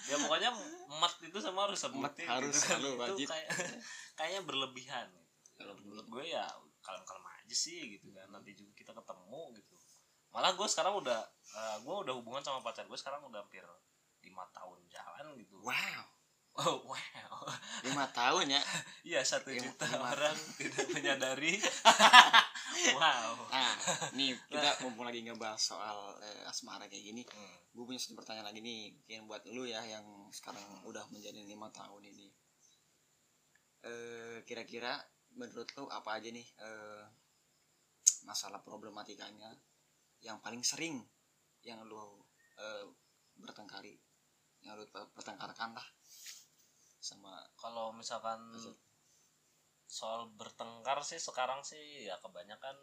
ya 0.06 0.14
pokoknya 0.22 0.50
met 0.94 1.14
itu 1.26 1.38
sama 1.42 1.66
harus 1.66 1.82
sebutin 1.82 2.22
Met 2.22 2.38
harus 2.38 2.54
gitu 2.54 2.60
kan. 2.60 2.78
selalu 2.78 2.90
itu 2.90 3.00
wajib. 3.02 3.26
kayak 3.34 3.50
kayaknya 4.14 4.40
berlebihan. 4.46 5.08
Kalau 5.58 5.74
menurut 5.74 6.06
gue 6.06 6.24
ya 6.30 6.46
kalem 6.86 7.02
kalem 7.02 7.26
aja 7.34 7.56
sih 7.56 7.98
gitu 7.98 8.14
kan. 8.14 8.30
Nanti 8.30 8.54
juga 8.54 8.70
kita 8.78 8.94
ketemu 8.94 9.58
gitu 9.58 9.74
malah 10.30 10.54
gue 10.54 10.68
sekarang 10.70 10.94
udah 10.98 11.20
eh, 11.56 11.76
gue 11.82 11.94
udah 12.06 12.14
hubungan 12.14 12.42
sama 12.42 12.62
pacar 12.62 12.86
gue 12.86 12.98
sekarang 12.98 13.22
udah 13.26 13.42
hampir 13.42 13.62
lima 14.20 14.44
tahun 14.54 14.78
jalan 14.86 15.34
gitu. 15.40 15.56
Wow. 15.64 16.04
Oh 16.60 16.82
wow. 16.90 17.46
Lima 17.86 18.04
tahun 18.10 18.52
ya? 18.52 18.62
Iya 19.10 19.24
satu 19.24 19.48
juta 19.50 19.86
lima 19.88 20.12
orang 20.12 20.36
tidak 20.58 20.86
menyadari. 20.92 21.58
Wow. 22.80 23.36
Nah 23.52 23.76
nih 24.16 24.32
kita 24.48 24.80
mumpung 24.80 25.04
lagi 25.04 25.20
ngebahas 25.20 25.60
soal 25.60 26.16
eh, 26.24 26.48
asmara 26.48 26.88
kayak 26.88 27.12
gini 27.12 27.22
Hmm. 27.28 27.56
gue 27.76 27.84
punya 27.84 28.00
satu 28.00 28.16
pertanyaan 28.16 28.48
lagi 28.48 28.64
nih 28.64 28.94
mungkin 28.96 29.28
buat 29.28 29.42
lu 29.52 29.68
ya 29.68 29.84
yang 29.84 30.02
sekarang 30.32 30.64
udah 30.88 31.04
menjadi 31.12 31.44
lima 31.44 31.68
tahun 31.74 32.08
ini. 32.08 32.32
Eh 33.84 34.38
kira-kira 34.48 34.96
menurut 35.36 35.68
lu 35.76 35.84
apa 35.92 36.16
aja 36.16 36.32
nih 36.32 36.46
eh, 36.56 37.04
masalah 38.24 38.64
problematikanya 38.64 39.50
yang 40.20 40.38
paling 40.38 40.60
sering 40.60 41.00
yang 41.60 41.80
lu 41.84 42.20
eh, 42.56 42.84
bertengkari 43.36 43.96
yang 44.60 44.76
lu 44.76 44.84
pertengkarkan 45.16 45.72
lah. 45.72 45.86
Sama 47.00 47.32
kalau 47.56 47.96
misalkan 47.96 48.36
Betul. 48.52 48.76
soal 49.88 50.28
bertengkar 50.36 51.00
sih 51.00 51.16
sekarang 51.16 51.64
sih 51.64 52.04
ya 52.06 52.14
kebanyakan 52.20 52.76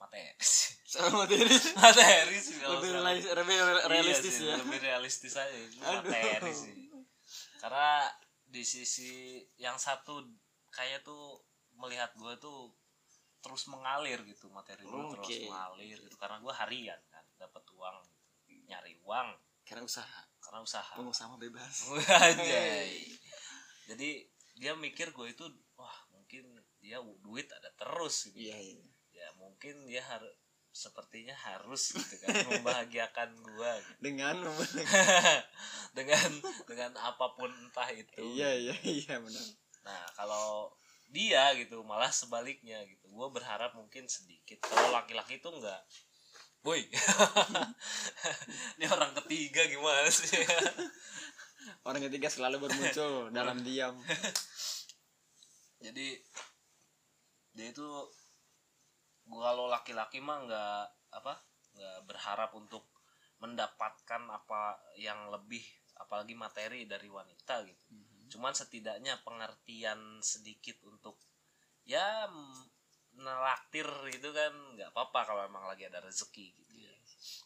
materi 0.00 0.32
materi 1.20 1.44
materi 1.84 2.36
sih 2.40 2.56
kalau 2.58 2.80
lebih, 2.80 2.90
sekarang. 2.90 3.04
realis- 3.04 3.28
lebih 3.30 3.56
Iya 3.60 3.84
realistis 3.86 4.34
sih, 4.34 4.46
ya. 4.48 4.56
lebih 4.56 4.78
realistis 4.80 5.34
aja 5.36 5.56
materi 6.00 6.52
sih. 6.52 6.74
Karena 7.60 8.08
di 8.42 8.64
sisi 8.64 9.12
yang 9.60 9.76
satu 9.76 10.24
kayak 10.72 11.04
tuh 11.04 11.44
melihat 11.76 12.10
gue 12.16 12.32
tuh 12.40 12.72
terus 13.40 13.66
mengalir 13.72 14.20
gitu 14.28 14.52
materi 14.52 14.84
gue 14.84 15.02
terus 15.16 15.26
Oke. 15.26 15.48
mengalir 15.48 15.96
gitu 15.96 16.16
karena 16.20 16.36
gue 16.40 16.54
harian 16.54 17.00
kan 17.08 17.24
dapat 17.40 17.64
uang 17.72 17.96
gitu. 18.48 18.64
nyari 18.68 18.94
uang 19.04 19.28
karena 19.64 19.82
usaha 19.86 20.20
karena 20.40 20.60
usaha 20.66 20.92
pengusaha 20.96 21.36
bebas. 21.38 21.86
Jadi 23.90 24.10
dia 24.60 24.72
mikir 24.76 25.14
gue 25.14 25.26
itu 25.32 25.46
wah 25.78 25.98
mungkin 26.12 26.44
dia 26.82 27.00
duit 27.22 27.48
ada 27.48 27.70
terus 27.76 28.28
gitu. 28.28 28.36
iya 28.40 28.58
iya 28.60 28.84
Ya 29.10 29.28
mungkin 29.36 29.84
dia 29.88 30.00
harus 30.04 30.32
sepertinya 30.70 31.34
harus 31.34 31.90
gitu 31.92 32.14
kan 32.22 32.30
membahagiakan 32.50 33.30
gue 33.42 33.72
gitu. 33.82 33.98
dengan 34.00 34.36
dengan 35.98 36.30
dengan 36.68 36.92
apa 36.98 37.26
pun 37.34 37.50
entah 37.50 37.88
itu. 37.90 38.20
iya 38.36 38.54
iya 38.54 38.74
iya 38.84 39.16
benar 39.18 39.44
Nah, 39.80 40.04
kalau 40.12 40.68
dia 41.10 41.52
gitu 41.58 41.82
malah 41.82 42.14
sebaliknya 42.14 42.80
gitu. 42.86 43.10
Gue 43.10 43.28
berharap 43.34 43.74
mungkin 43.74 44.06
sedikit. 44.06 44.62
Kalau 44.64 44.94
laki-laki 44.94 45.42
itu 45.42 45.50
enggak 45.50 45.82
Boy, 46.60 46.84
ini 48.76 48.84
orang 48.84 49.16
ketiga 49.16 49.64
gimana 49.64 50.12
sih? 50.12 50.44
orang 51.86 52.02
ketiga 52.08 52.28
selalu 52.28 52.68
bermuncul 52.68 53.28
dalam 53.36 53.60
diam 53.64 53.96
jadi 55.80 56.20
dia 57.56 57.66
itu 57.72 57.88
gua 59.30 59.52
kalau 59.52 59.66
laki-laki 59.70 60.20
mah 60.20 60.44
nggak 60.44 60.84
apa 61.16 61.34
nggak 61.76 61.98
berharap 62.04 62.50
untuk 62.52 62.84
mendapatkan 63.40 64.22
apa 64.28 64.76
yang 65.00 65.32
lebih 65.32 65.64
apalagi 65.96 66.36
materi 66.36 66.84
dari 66.84 67.08
wanita 67.08 67.64
gitu 67.64 67.84
cuman 68.30 68.54
setidaknya 68.54 69.18
pengertian 69.26 70.22
sedikit 70.22 70.78
untuk 70.86 71.18
ya 71.84 72.30
nelaktir 73.18 73.86
itu 74.14 74.28
kan 74.30 74.52
nggak 74.78 74.94
apa-apa 74.94 75.20
kalau 75.26 75.42
emang 75.44 75.66
lagi 75.66 75.84
ada 75.84 75.98
rezeki 76.00 76.54
gitu 76.56 76.74
ya. 76.78 76.94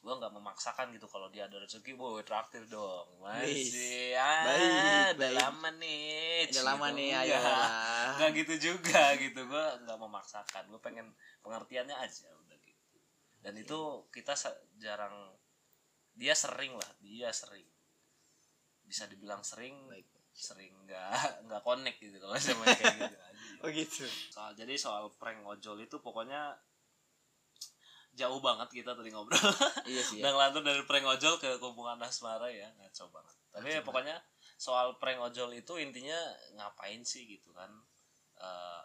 Gua 0.05 0.21
nggak 0.21 0.35
memaksakan 0.37 0.95
gitu 0.95 1.09
kalau 1.11 1.33
dia 1.33 1.49
ada 1.49 1.59
rezeki 1.59 1.97
boy 1.99 2.23
traktir 2.23 2.63
dong. 2.71 3.09
Masih 3.25 4.15
ah 4.15 4.45
Baik, 4.47 5.19
udah 5.19 5.31
lama 5.35 5.69
nih 5.81 6.47
udah 6.53 6.63
lama 6.63 6.87
gitu. 6.93 6.99
nih 7.01 7.09
Enggak 7.11 7.25
ayo 7.27 8.15
nggak 8.15 8.31
gitu 8.39 8.55
juga 8.71 9.03
gitu 9.19 9.41
gue 9.49 9.65
nggak 9.83 9.99
memaksakan. 9.99 10.63
Gue 10.71 10.81
pengen 10.85 11.11
pengertiannya 11.43 11.97
aja 11.97 12.29
udah 12.45 12.59
gitu. 12.63 12.97
Dan 13.43 13.55
itu 13.59 13.79
kita 14.15 14.37
sa- 14.39 14.61
jarang 14.79 15.35
dia 16.15 16.37
sering 16.37 16.79
lah 16.79 16.91
dia 17.03 17.33
sering. 17.35 17.67
Bisa 18.85 19.09
dibilang 19.11 19.43
sering 19.43 19.75
Baik. 19.91 20.07
Sering 20.35 20.75
nggak 20.85 21.47
nggak 21.47 21.63
connect 21.63 21.99
gitu 22.03 22.19
kalau 22.19 22.35
sama 22.37 22.67
kayak 22.75 22.95
gitu 22.99 23.17
aja. 23.17 23.39
Oh 23.63 23.69
gitu. 23.71 24.05
Soal 24.29 24.51
jadi 24.59 24.75
soal 24.75 25.07
prank 25.17 25.41
ojol 25.47 25.79
itu 25.81 25.97
pokoknya 26.03 26.59
jauh 28.15 28.39
banget 28.39 28.69
kita 28.71 28.95
tadi 28.95 29.11
ngobrol. 29.11 29.39
Iya 29.87 30.03
sih 30.03 30.19
ya. 30.23 30.31
dan 30.31 30.39
ngelantur 30.39 30.63
dari 30.63 30.83
prank 30.87 31.07
ojol 31.07 31.35
ke 31.39 31.59
hubungan 31.59 31.99
asmara 32.03 32.51
ya 32.51 32.67
ngaco 32.79 33.11
banget. 33.11 33.37
Tapi 33.55 33.69
Ngaco 33.75 33.87
pokoknya 33.87 34.17
soal 34.59 34.99
prank 34.99 35.19
ojol 35.23 35.51
itu 35.55 35.79
intinya 35.79 36.19
ngapain 36.59 37.03
sih 37.07 37.27
gitu 37.27 37.51
kan 37.55 37.71
Eh, 38.35 38.83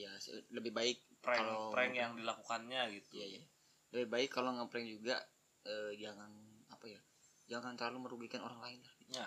iya 0.00 0.08
sih. 0.16 0.32
lebih 0.56 0.72
baik 0.72 1.04
prank 1.20 1.44
Kalau 1.44 1.68
prank 1.68 1.92
yang 1.92 2.16
dilakukannya 2.16 2.88
gitu. 2.96 3.20
Iya 3.20 3.26
iya. 3.36 3.44
Lebih 3.92 4.08
baik 4.08 4.28
kalau 4.32 4.56
ngeprank 4.56 4.88
juga 4.88 5.20
eh, 5.68 5.92
jangan 6.00 6.32
apa 6.72 6.88
ya 6.88 7.00
jangan 7.44 7.76
terlalu 7.76 8.08
merugikan 8.08 8.40
orang 8.40 8.60
lain 8.64 8.80
lah 8.80 8.94
Ya. 9.10 9.26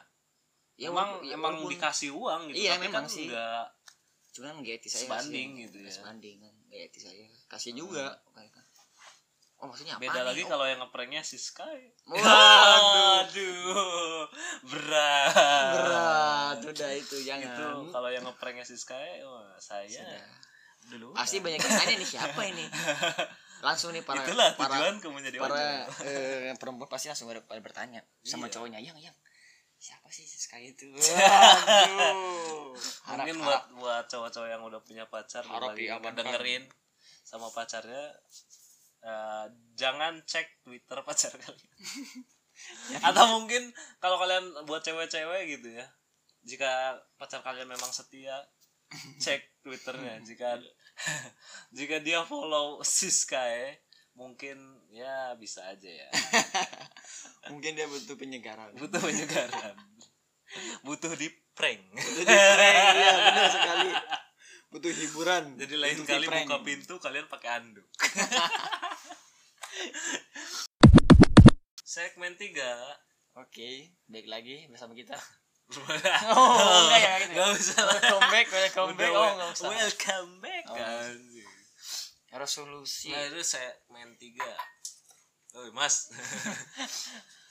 Ya 0.75 0.89
emang 0.89 1.09
walaupun- 1.13 1.23
ya 1.23 1.33
emang 1.33 1.53
walaupun- 1.55 1.71
dikasih 1.71 2.09
uang 2.11 2.41
gitu 2.49 2.57
Iya, 2.59 2.71
tapi 2.71 2.83
memang 2.83 2.93
kan 2.99 3.05
sih. 3.07 3.27
enggak 3.27 3.65
cuman 4.33 4.53
gak 4.59 4.75
etis 4.75 4.91
saya 4.91 5.01
Sebanding 5.05 5.49
gitu 5.61 5.77
ya. 5.77 5.91
Sebanding 5.93 6.35
kan. 6.39 6.53
Gak 6.67 6.81
etis 6.83 7.01
saya 7.03 7.25
kasih 7.47 7.71
juga. 7.75 8.17
Kayak 8.31 8.51
kan. 8.51 8.65
oh 9.55 9.65
maksudnya 9.65 9.93
apa 9.93 10.01
beda 10.01 10.19
nih? 10.19 10.25
lagi 10.25 10.41
Oh, 10.43 10.49
kalau 10.49 10.65
yang 10.65 10.79
ngepranknya 10.81 11.21
si 11.21 11.37
Sky. 11.37 11.79
Waduh. 12.03 12.25
Aduh, 13.23 14.25
berat. 14.65 15.31
Berat. 15.77 16.57
Udah 16.65 16.91
itu 16.91 17.15
jangan. 17.21 17.47
Itu 17.47 17.67
kalau 17.89 18.09
yang 18.09 18.23
ngepranknya 18.23 18.65
si 18.65 18.75
Sky 18.75 19.21
wah, 19.21 19.53
saya 19.57 19.87
Sudah. 19.87 20.25
dulu 20.89 21.13
pasti 21.13 21.39
banyak 21.39 21.57
yang 21.57 21.71
nanya 21.71 21.95
nih 21.95 22.09
siapa 22.09 22.41
ini? 22.43 22.65
Langsung 23.63 23.95
nih 23.95 24.03
para 24.03 24.19
itulah 24.19 24.51
para 24.51 24.83
para 25.39 25.87
eh, 26.03 26.51
perempuan 26.57 26.89
pasti 26.89 27.07
langsung 27.07 27.29
pada, 27.29 27.39
pada 27.39 27.61
bertanya 27.61 28.03
sama 28.21 28.45
Iya. 28.45 28.59
cowoknya 28.59 28.79
yang 28.81 28.97
yang 28.99 29.15
siapa 29.77 30.09
sih? 30.09 30.25
si 30.25 30.35
Sky 30.53 30.69
itu. 30.69 30.85
Waduh. 30.93 32.77
Harap- 32.77 33.25
mungkin 33.25 33.37
harap- 33.41 33.41
buat 33.41 33.63
buat 33.73 34.05
cowok-cowok 34.05 34.49
yang 34.49 34.61
udah 34.61 34.81
punya 34.85 35.05
pacar 35.09 35.41
Harap 35.41 35.73
lagi 35.73 35.89
diamankan. 35.89 36.13
dengerin 36.15 36.63
sama 37.25 37.49
pacarnya 37.49 38.13
eh, 39.01 39.45
jangan 39.73 40.21
cek 40.23 40.61
Twitter 40.61 41.01
pacar 41.01 41.33
kalian. 41.41 41.73
Atau 43.01 43.25
mungkin 43.33 43.73
kalau 43.97 44.21
kalian 44.21 44.45
buat 44.69 44.85
cewek-cewek 44.85 45.57
gitu 45.57 45.73
ya 45.73 45.89
jika 46.45 47.01
pacar 47.17 47.41
kalian 47.41 47.65
memang 47.65 47.89
setia 47.89 48.45
cek 49.17 49.65
twitternya. 49.65 50.21
Jika 50.29 50.61
jika 51.73 51.97
dia 51.97 52.21
follow 52.21 52.85
Siskae 52.85 53.81
mungkin 54.13 54.53
ya 54.93 55.33
bisa 55.33 55.65
aja 55.65 55.89
ya. 55.89 56.09
Mungkin 57.49 57.73
dia 57.73 57.89
butuh 57.89 58.13
penyegaran. 58.13 58.69
Butuh 58.77 59.01
penyegaran 59.01 59.73
butuh 60.85 61.13
di 61.15 61.27
prank. 61.53 61.81
Iya 61.97 63.11
benar 63.17 63.47
sekali. 63.49 63.89
Butuh 64.73 64.89
hiburan 64.89 65.43
jadi 65.57 65.75
lain 65.77 65.97
butuh 66.01 66.17
kali 66.17 66.25
buka 66.25 66.57
pintu 66.65 66.95
kalian 66.97 67.29
pakai 67.29 67.49
anduk. 67.61 67.85
Segmen 71.85 72.33
3 72.33 72.57
oke 73.37 73.69
baik 74.09 74.27
lagi 74.29 74.65
bersama 74.69 74.97
kita. 74.97 75.13
Oh 76.27 76.85
enggak 76.85 77.01
ya, 77.01 77.13
gitu 77.23 77.33
ya? 77.39 77.45
Usah 77.55 77.81
welcome 77.87 78.29
back 78.29 78.47
welcome 78.51 78.93
back. 78.99 79.09
Oh 79.09 79.15
wel- 79.15 79.35
nggak 79.39 79.49
usah. 79.57 79.67
welcome 79.71 80.31
back 80.43 80.63
Oh, 80.69 80.75
kan 80.75 81.15
resolusi. 82.35 83.09
Nah 83.13 83.29
itu 83.31 83.41
segmen 83.41 84.13
3 84.17 84.43
oh 85.53 85.69
mas 85.73 86.09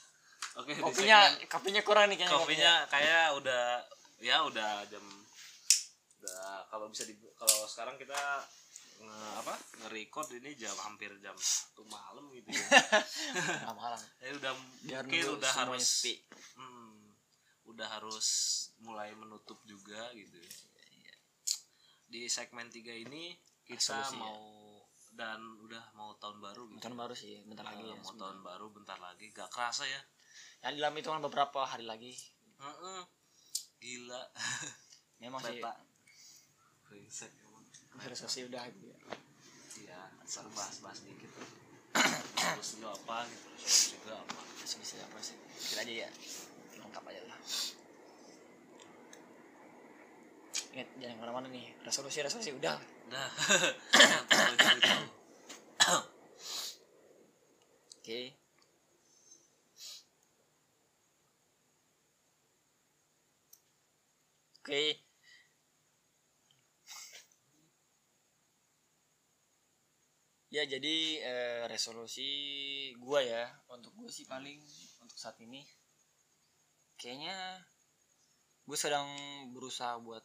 oke 0.55 0.71
di 0.71 0.81
kopinya 0.81 1.19
kopinya 1.49 1.81
kurang 1.81 2.05
nih 2.09 2.17
kayaknya 2.19 2.37
kopinya 2.37 2.73
kayak 2.87 3.25
udah 3.37 3.63
ya 4.21 4.37
udah 4.45 4.71
jam 4.87 5.03
udah 6.21 6.63
kalau 6.71 6.87
bisa 6.87 7.03
di 7.03 7.15
kalau 7.35 7.67
sekarang 7.67 7.95
kita 7.99 8.15
nge, 9.03 9.19
apa 9.43 9.53
nge-record 9.83 10.31
ini 10.39 10.55
jam 10.55 10.71
hampir 10.79 11.11
jam 11.19 11.35
satu 11.35 11.83
malam 11.83 12.31
gitu 12.31 12.47
ya. 12.55 12.63
Malam. 13.75 13.99
Ya 14.23 14.31
udah 14.31 14.53
biar 14.87 15.03
mungkin 15.03 15.35
udah 15.35 15.51
harus 15.51 15.83
sepi. 15.83 16.23
hmm, 16.55 17.11
udah 17.67 17.87
harus 17.99 18.27
mulai 18.79 19.11
menutup 19.11 19.59
juga 19.67 20.07
gitu 20.15 20.39
di 22.07 22.29
segmen 22.29 22.69
3 22.69 23.03
ini 23.09 23.33
kita 23.65 23.99
Resolusi, 23.99 24.15
ya. 24.15 24.21
mau 24.21 24.39
dan 25.13 25.39
udah 25.65 25.83
mau 25.97 26.13
tahun 26.21 26.37
baru 26.39 26.63
gitu. 26.69 26.79
Tahun 26.85 26.95
baru 26.95 27.13
sih 27.17 27.41
bentar 27.43 27.65
lagi 27.65 27.81
Eh, 27.81 27.89
ya 27.89 27.95
mau 27.97 28.05
sebentar. 28.05 28.21
tahun 28.23 28.39
baru 28.39 28.65
bentar 28.69 28.97
lagi. 29.01 29.25
Gak 29.33 29.49
kerasa 29.49 29.83
ya 29.83 30.01
yang 30.63 30.79
dalam 30.79 30.95
itu 30.95 31.11
kan 31.11 31.19
beberapa 31.19 31.67
hari 31.67 31.83
lagi. 31.83 32.15
Heeh. 32.63 33.01
gila. 33.83 34.23
Memang 35.21 35.43
sih. 35.43 35.59
Brengsek 36.87 37.31
emang. 37.43 37.63
resolusi 38.07 38.47
udah 38.47 38.63
gitu 38.71 38.87
ya. 38.87 38.97
Iya, 39.83 39.99
asal 40.23 40.47
bahas-bahas 40.55 41.03
dikit. 41.03 41.27
Terus 42.39 42.79
lu 42.79 42.87
apa 42.87 43.27
gitu, 43.27 43.47
resolusi 43.59 43.95
lu 44.07 44.15
apa? 44.15 44.41
resolusi 44.63 44.95
apa 45.03 45.17
sih 45.19 45.35
kita 45.67 45.83
aja 45.83 45.93
ya. 46.07 46.09
Lengkap 46.79 47.03
aja 47.11 47.21
lah. 47.27 47.39
Ingat 50.73 50.87
jangan 50.95 51.15
ke 51.19 51.21
mana-mana 51.21 51.47
nih. 51.51 51.65
Resolusi 51.83 52.23
resolusi 52.23 52.55
udah. 52.55 52.79
Udah, 53.11 53.29
jangan 53.99 54.25
terlalu 54.31 54.55
oke. 64.63 64.83
Ya 70.53 70.63
jadi 70.63 70.97
eh, 71.19 71.63
resolusi 71.67 72.23
gua 72.95 73.19
ya 73.19 73.43
untuk 73.67 73.91
gua 73.99 74.07
sih 74.07 74.23
paling 74.23 74.61
untuk 75.03 75.17
saat 75.19 75.35
ini 75.43 75.67
kayaknya 76.95 77.35
gue 78.63 78.77
sedang 78.79 79.09
berusaha 79.51 79.99
buat 79.99 80.23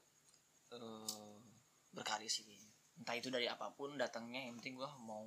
eh, 0.70 1.34
berkarya 1.90 2.30
sih 2.30 2.46
kayaknya. 2.46 2.70
Entah 3.02 3.16
itu 3.18 3.28
dari 3.34 3.50
apa 3.50 3.74
pun 3.74 3.98
datangnya 3.98 4.46
yang 4.46 4.54
penting 4.62 4.78
gua 4.78 4.94
mau 5.02 5.26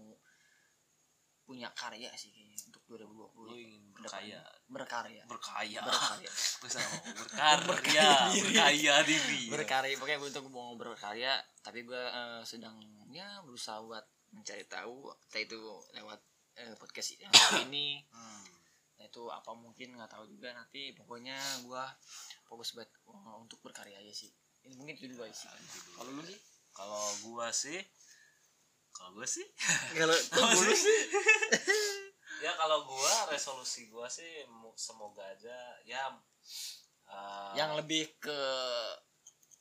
punya 1.52 1.68
karya 1.76 2.08
sih 2.16 2.32
kayaknya 2.32 2.56
untuk 2.64 2.80
2020 2.88 3.52
Lu 3.52 3.56
ingin 3.60 3.84
berkarya. 3.92 4.40
Berkaya, 4.72 5.22
berkarya. 5.28 6.32
Bisa 6.64 6.80
mau 6.80 7.00
berkarya, 7.12 8.10
Berkaya 8.48 8.96
diri. 9.04 9.42
berkarya. 9.52 9.94
Pokoknya 10.00 10.18
gue 10.24 10.30
untuk 10.32 10.48
mau 10.48 10.72
berkarya 10.80 11.36
tapi 11.60 11.84
gue 11.84 12.00
eh, 12.00 12.40
sedang 12.42 12.80
ya 13.12 13.44
berusaha 13.44 13.84
buat 13.84 14.08
mencari 14.32 14.64
tahu 14.72 15.12
entah 15.12 15.42
itu 15.44 15.60
lewat 15.92 16.20
eh, 16.56 16.72
podcast 16.80 17.20
ini 17.20 18.00
Hmm. 18.08 18.44
itu 19.12 19.28
apa 19.28 19.52
mungkin 19.52 20.00
nggak 20.00 20.08
tahu 20.08 20.24
juga. 20.26 20.56
Nanti 20.56 20.96
pokoknya 20.96 21.36
gue 21.68 21.84
fokus 22.48 22.72
buat 22.72 22.88
eh, 22.88 23.36
untuk 23.36 23.60
berkarya 23.60 24.00
aja 24.00 24.14
sih. 24.16 24.32
Ini 24.64 24.80
mungkin 24.80 24.96
itu 24.96 25.12
dulu 25.12 25.28
aja 25.28 25.36
sih. 25.36 25.52
Kalau 26.00 26.16
lu 26.16 26.24
sih? 26.24 26.40
Kalau 26.72 27.04
gua 27.28 27.52
sih, 27.52 27.84
kalau 28.92 29.12
gua 29.16 29.28
sih, 29.28 29.48
kalau 29.96 30.16
dulu 30.36 30.74
sih. 30.76 31.00
ya 32.46 32.52
kalau 32.58 32.86
gua 32.86 33.30
resolusi 33.30 33.88
gua 33.88 34.10
sih 34.10 34.44
semoga 34.74 35.22
aja 35.22 35.54
ya 35.86 36.10
eh, 37.06 37.54
yang 37.54 37.78
lebih 37.78 38.18
ke 38.18 38.40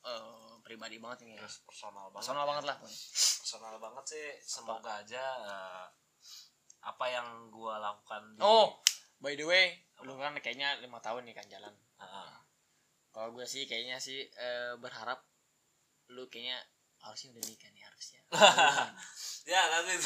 eh, 0.01 0.51
pribadi 0.65 0.97
banget 0.97 1.25
ini 1.29 1.37
ya. 1.37 1.45
Pers- 1.45 1.61
personal 1.65 2.09
banget. 2.09 2.25
personal 2.25 2.45
banget 2.49 2.65
lah 2.65 2.77
personal 2.81 3.75
banget 3.77 4.05
sih 4.09 4.25
semoga 4.41 4.91
aja 5.01 5.23
eh, 5.45 5.85
apa 6.81 7.05
yang 7.05 7.53
gua 7.53 7.77
lakukan 7.77 8.33
di 8.33 8.41
oh 8.41 8.81
by 9.21 9.37
the 9.37 9.45
way 9.45 9.77
lu 10.01 10.17
kan 10.17 10.33
kayaknya 10.41 10.81
lima 10.81 10.97
tahun 10.97 11.29
nih 11.29 11.37
kan 11.37 11.45
jalan. 11.45 11.73
Ah, 12.01 12.41
kalau 13.13 13.29
gue 13.37 13.45
sih 13.45 13.69
kayaknya 13.69 14.01
sih 14.01 14.25
eh, 14.25 14.73
berharap 14.81 15.21
lu 16.09 16.25
kayaknya 16.25 16.57
harusnya 17.05 17.37
udah 17.37 17.43
nikah 17.45 17.69
nih 17.69 17.80
harusnya. 18.01 18.21
Ya 19.41 19.57
nanti. 19.73 19.97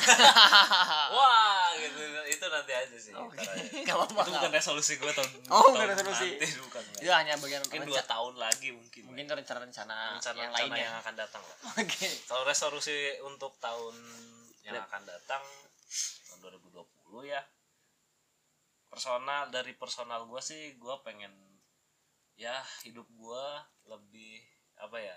Wah 1.15 1.75
gitu. 1.75 1.99
Itu 2.31 2.45
nanti 2.47 2.71
aja 2.71 2.97
sih 2.97 3.11
aja. 3.11 3.27
Nggak 3.83 3.95
apa-apa, 3.99 4.21
itu 4.23 4.31
bukan 4.31 4.51
resolusi 4.55 4.93
gua 4.95 5.11
tahun 5.11 5.29
Oh, 5.51 5.75
bukan 5.75 5.91
resolusi. 5.91 6.39
nanti 6.39 6.55
bukan. 6.63 6.83
Itu 7.03 7.11
hanya 7.11 7.33
bagian 7.37 7.61
mungkin 7.67 7.81
dua 7.83 8.03
tahun 8.07 8.33
lagi 8.39 8.71
mungkin. 8.71 9.01
Mungkin 9.11 9.25
rencana-rencana 9.27 10.17
rencana 10.17 10.37
yang 10.39 10.53
lainnya. 10.55 10.83
yang 10.87 10.95
akan 11.03 11.13
datang 11.19 11.43
oke. 11.43 12.07
Kalau 12.31 12.43
resolusi 12.47 12.95
untuk 13.27 13.59
tahun 13.59 13.95
yang 14.63 14.79
akan 14.87 15.03
datang 15.03 15.43
tahun 16.31 16.39
2020 16.39 17.27
ya. 17.27 17.43
Personal 18.87 19.51
dari 19.51 19.75
personal 19.75 20.23
gue 20.31 20.39
sih 20.39 20.79
gue 20.79 20.95
pengen 21.03 21.35
ya 22.39 22.63
hidup 22.87 23.03
gue 23.11 23.45
lebih 23.91 24.43
apa 24.79 24.99
ya 24.99 25.15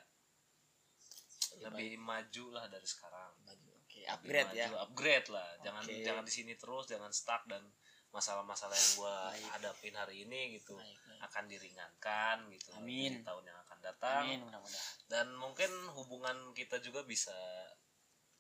lebih 1.62 1.90
maju 1.98 2.44
lah 2.54 2.64
dari 2.70 2.86
sekarang. 2.86 3.32
Baju, 3.42 3.68
oke. 3.74 3.98
Lebih 3.98 4.12
upgrade 4.14 4.50
ya. 4.54 4.66
maju, 4.70 4.76
upgrade 4.86 5.28
lah. 5.32 5.48
Jangan 5.64 5.82
Oke. 5.84 6.04
jangan 6.04 6.24
di 6.24 6.32
sini 6.32 6.52
terus 6.54 6.84
jangan 6.86 7.10
stuck 7.10 7.42
dan 7.50 7.62
masalah-masalah 8.08 8.72
yang 8.72 8.92
gue 8.96 9.16
Baik. 9.36 9.48
hadapin 9.52 9.94
hari 9.94 10.16
ini 10.24 10.56
gitu 10.56 10.72
Baik, 10.80 10.96
baik. 11.04 11.20
akan 11.28 11.44
diringankan 11.44 12.36
gitu 12.56 12.70
Amin. 12.80 13.20
di 13.20 13.20
tahun 13.20 13.44
yang 13.44 13.58
akan 13.68 13.78
datang. 13.84 14.22
Amin 14.24 14.40
mudah-mudahan. 14.48 14.92
Dan 15.12 15.26
mungkin 15.36 15.70
hubungan 15.92 16.36
kita 16.56 16.80
juga 16.80 17.04
bisa 17.04 17.36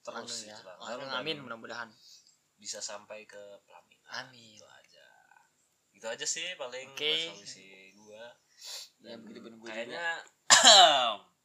terus 0.00 0.24
Amin 0.40 0.48
ya. 0.48 0.56
gitu 0.56 0.64
lah. 0.64 1.20
amin, 1.20 1.36
mudah-mudahan. 1.44 1.90
bisa 2.58 2.82
sampai 2.82 3.22
ke 3.28 3.38
pelaminan. 3.68 4.24
Amin. 4.26 4.56
Itu 4.58 4.66
aja. 4.66 5.06
Gitu 5.94 6.06
aja 6.10 6.26
sih 6.26 6.48
paling 6.58 6.90
Oke. 6.96 7.06
resolusi 7.28 7.92
gua. 7.94 8.24
Ya, 9.04 9.14
begitu 9.20 9.46
gua 9.54 9.68
kayaknya 9.70 10.06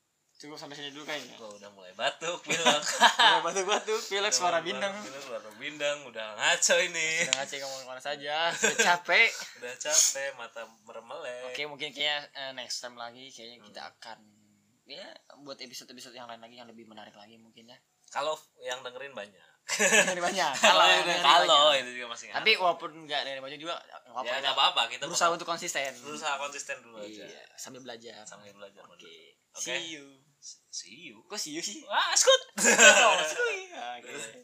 cukup 0.43 0.57
sampai 0.57 0.75
sini 0.75 0.89
dulu 0.89 1.03
kayaknya 1.03 1.33
gua 1.33 1.49
udah 1.53 1.69
mulai 1.71 1.91
batuk 1.93 2.43
pilek 2.43 2.83
udah 2.83 3.39
batuk-batuk 3.41 4.01
pilek 4.03 4.27
Udah 4.27 4.35
suara 4.35 4.59
bintang 4.59 4.91
pilek 4.97 5.23
suara 5.23 5.49
bindang 5.55 5.97
udah 6.03 6.27
ngaco 6.33 6.75
ini 6.81 7.09
sudah 7.23 7.35
ngaceng 7.37 7.59
ngomong 7.61 7.79
ke 7.79 7.87
mana 7.87 8.01
saja 8.01 8.35
sudah 8.51 8.77
capek 8.77 9.29
udah 9.57 9.73
capek 9.77 10.29
mata 10.33 10.61
meremelek 10.83 11.43
Oke 11.47 11.63
mungkin 11.65 11.89
kayaknya 11.89 12.17
eh, 12.33 12.51
next 12.51 12.77
time 12.77 12.95
lagi 12.95 13.29
kayaknya 13.29 13.57
kita 13.61 13.79
Hmm. 13.79 13.91
akan 13.93 14.17
ya 14.83 15.07
buat 15.39 15.55
episode-episode 15.57 16.11
yang 16.11 16.27
lain 16.27 16.37
lagi 16.37 16.55
yang 16.55 16.67
lebih 16.67 16.83
menarik 16.83 17.13
lagi 17.13 17.35
mungkin 17.35 17.63
ya. 17.65 17.79
kalau 18.09 18.35
yang 18.59 18.79
dengerin 18.79 19.11
banyak 19.11 19.39
Dari 19.79 20.19
banyak. 20.19 20.53
kalau 20.59 20.83
kalau 21.23 21.71
itu 21.71 21.95
juga 21.95 22.11
masih 22.11 22.27
Tapi 22.29 22.51
ngaruh. 22.51 22.63
walaupun 22.67 22.91
enggak 22.99 23.23
dari 23.23 23.39
banyak 23.39 23.55
juga 23.57 23.79
nggak 23.79 24.11
apa-apa. 24.11 24.19
ya 24.19 24.29
kita 24.29 24.39
nggak 24.43 24.55
apa-apa 24.55 24.81
kita 24.91 25.03
berusaha 25.07 25.29
untuk 25.31 25.47
konsisten. 25.47 25.91
berusaha 25.97 26.35
konsisten 26.35 26.83
dulu 26.83 26.99
aja 26.99 27.23
Iya, 27.23 27.43
sambil 27.55 27.79
belajar. 27.79 28.27
sambil 28.27 28.51
belajar 28.51 28.83
Oke. 28.85 29.39
Oke. 29.55 29.63
See 29.71 29.95
you. 29.95 30.22
See 30.69 31.09
you 31.09 31.23
Kok 31.29 31.39
see 31.39 31.55
you 31.55 31.63
sih? 31.63 31.83
Wah, 31.87 32.11
skut. 32.15 32.41
Oh, 33.03 33.15
you. 33.23 33.71
Oke. 33.99 34.43